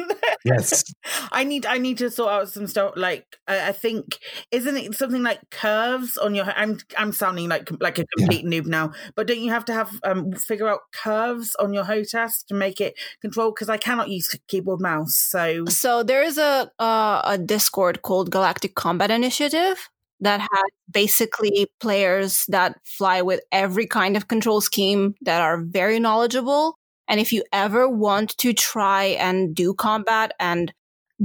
[0.45, 0.83] Yes.
[1.31, 2.93] I need I need to sort out some stuff.
[2.95, 4.19] Like I, I think
[4.51, 6.45] isn't it something like curves on your?
[6.45, 9.89] I'm I'm sounding like like a complete noob now, but don't you have to have
[10.03, 13.51] um figure out curves on your HOTAS to make it control?
[13.51, 18.29] Because I cannot use keyboard mouse, so so there is a uh, a discord called
[18.29, 19.89] galactic combat initiative
[20.25, 25.99] that has basically players that fly with every kind of control scheme that are very
[25.99, 30.73] knowledgeable and if you ever want to try and do combat and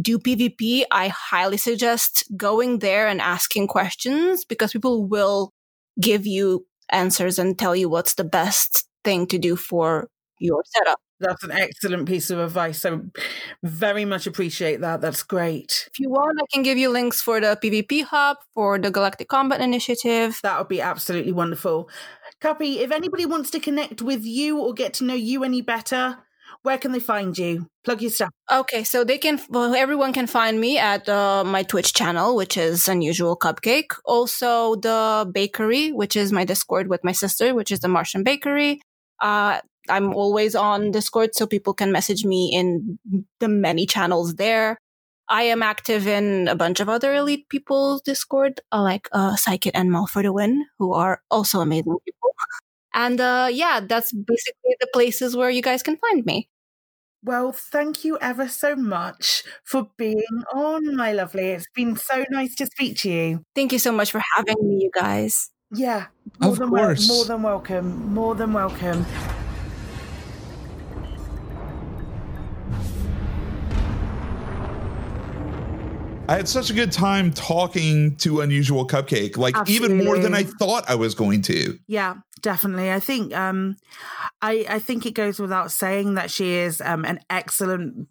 [0.00, 5.52] do PvP, I highly suggest going there and asking questions because people will
[6.00, 11.00] give you answers and tell you what's the best thing to do for your setup.
[11.20, 12.80] That's an excellent piece of advice.
[12.80, 13.02] So
[13.62, 15.00] very much appreciate that.
[15.00, 15.88] That's great.
[15.92, 19.28] If you want, I can give you links for the PvP hub, for the Galactic
[19.28, 20.40] Combat Initiative.
[20.42, 21.88] That would be absolutely wonderful.
[22.40, 26.18] Cuppy, if anybody wants to connect with you or get to know you any better,
[26.62, 27.66] where can they find you?
[27.84, 28.30] Plug your stuff.
[28.50, 32.56] Okay, so they can, well, everyone can find me at uh, my Twitch channel, which
[32.56, 33.92] is Unusual Cupcake.
[34.04, 38.82] Also, the bakery, which is my Discord with my sister, which is the Martian Bakery.
[39.20, 39.60] Uh,
[39.90, 42.98] I'm always on Discord, so people can message me in
[43.40, 44.78] the many channels there.
[45.28, 49.72] I am active in a bunch of other elite people's Discord, uh, like uh, Psychit
[49.74, 52.30] and Mal for the Win, who are also amazing people.
[52.94, 56.48] And uh, yeah, that's basically the places where you guys can find me.
[57.22, 60.24] Well, thank you ever so much for being
[60.54, 61.48] on, my lovely.
[61.50, 63.42] It's been so nice to speak to you.
[63.54, 65.50] Thank you so much for having me, you guys.
[65.72, 66.06] Yeah,
[66.40, 67.06] more Of than wel- course.
[67.08, 68.12] more than welcome.
[68.12, 69.06] More than welcome.
[76.30, 80.44] I had such a good time talking to Unusual Cupcake, like even more than I
[80.44, 81.76] thought I was going to.
[81.88, 82.92] Yeah, definitely.
[82.92, 83.74] I think um
[84.40, 88.06] I I think it goes without saying that she is um an excellent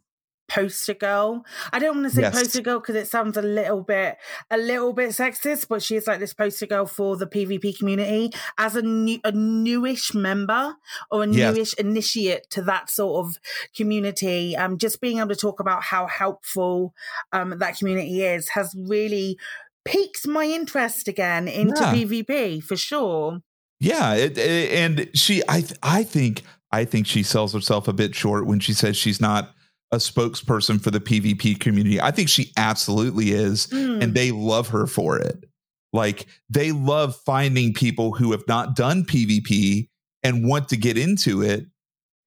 [0.49, 1.45] poster girl.
[1.71, 2.37] I don't want to say Yes.
[2.37, 4.17] poster girl because it sounds a little bit
[4.51, 8.31] a little bit sexist, but she is like this poster girl for the PvP community
[8.57, 10.75] as a new a newish member
[11.11, 11.55] or a Yes.
[11.55, 13.37] newish initiate to that sort of
[13.75, 14.55] community.
[14.57, 16.93] Um just being able to talk about how helpful
[17.31, 19.37] um that community is has really
[19.85, 21.93] piqued my interest again into Yeah.
[21.93, 23.39] PvP for sure.
[23.79, 27.93] Yeah, it, it- and she, I, th- I think, I think she sells herself a
[27.93, 29.53] bit short when she says she's not
[29.91, 31.99] a spokesperson for the PvP community.
[31.99, 34.03] I think she absolutely is, Mm.
[34.03, 35.45] and they love her for it.
[35.93, 39.89] Like they love finding people who have not done PvP
[40.21, 41.65] and want to get into it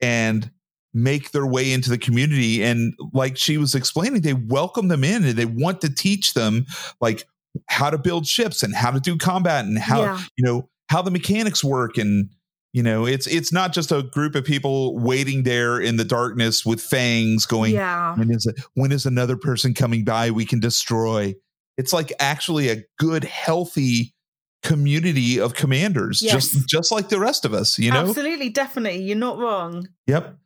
[0.01, 0.51] and
[0.93, 2.63] make their way into the community.
[2.65, 6.67] And like she was explaining, they welcome them in and they want to teach them
[7.01, 7.25] like
[7.69, 10.21] how to build ships and how to do combat and how Yeah.
[10.37, 12.29] you know how the mechanics work and
[12.73, 16.65] you know it's it's not just a group of people waiting there in the darkness
[16.65, 18.15] with fangs going yeah.
[18.17, 21.35] when is when is another person coming by we can destroy
[21.77, 24.15] it's like actually a good healthy
[24.63, 26.33] community of commanders Yes.
[26.51, 29.03] just just like the rest of us you know Absolutely, definitely.
[29.03, 29.89] You're not wrong.
[30.07, 30.37] yep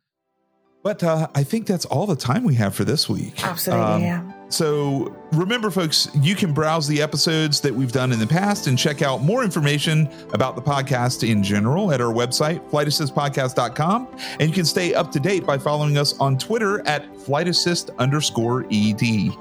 [0.87, 3.43] but uh, I think that's all the time we have for this week.
[3.43, 4.31] Absolutely, Um, yeah.
[4.47, 8.79] So remember, folks, you can browse the episodes that we've done in the past and
[8.79, 14.07] check out more information about the podcast in general at our website, flightassistpodcast.com.
[14.39, 18.65] And you can stay up to date by following us on Twitter at flightassist underscore
[18.71, 19.37] ed.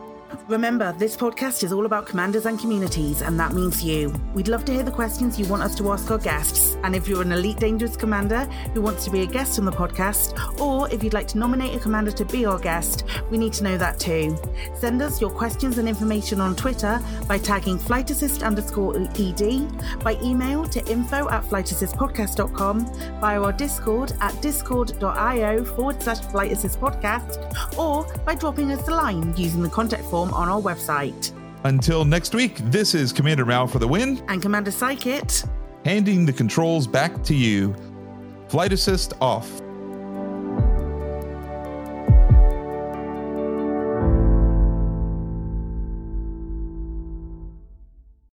[0.48, 4.12] Remember, this podcast is all about commanders and communities, and that means you.
[4.34, 6.76] We'd love to hear the questions you want us to ask our guests.
[6.82, 9.72] And if you're an Elite Dangerous commander who wants to be a guest on the
[9.72, 13.52] podcast, or if you'd like to nominate a commander to be our guest, we need
[13.54, 14.36] to know that too.
[14.78, 20.16] Send us your questions and information on Twitter by tagging flight assist underscore ed, by
[20.22, 27.78] email to info at flightassistpodcast.com, via our Discord at discord.io forward slash flight assist podcast,
[27.78, 31.32] or by dropping us a line using the contact form on our website.
[31.64, 35.48] Until next week, this is Commander Mal for the win, And Commander Psychit,
[35.84, 37.74] handing the controls back to you.
[38.48, 39.62] Flight assist off.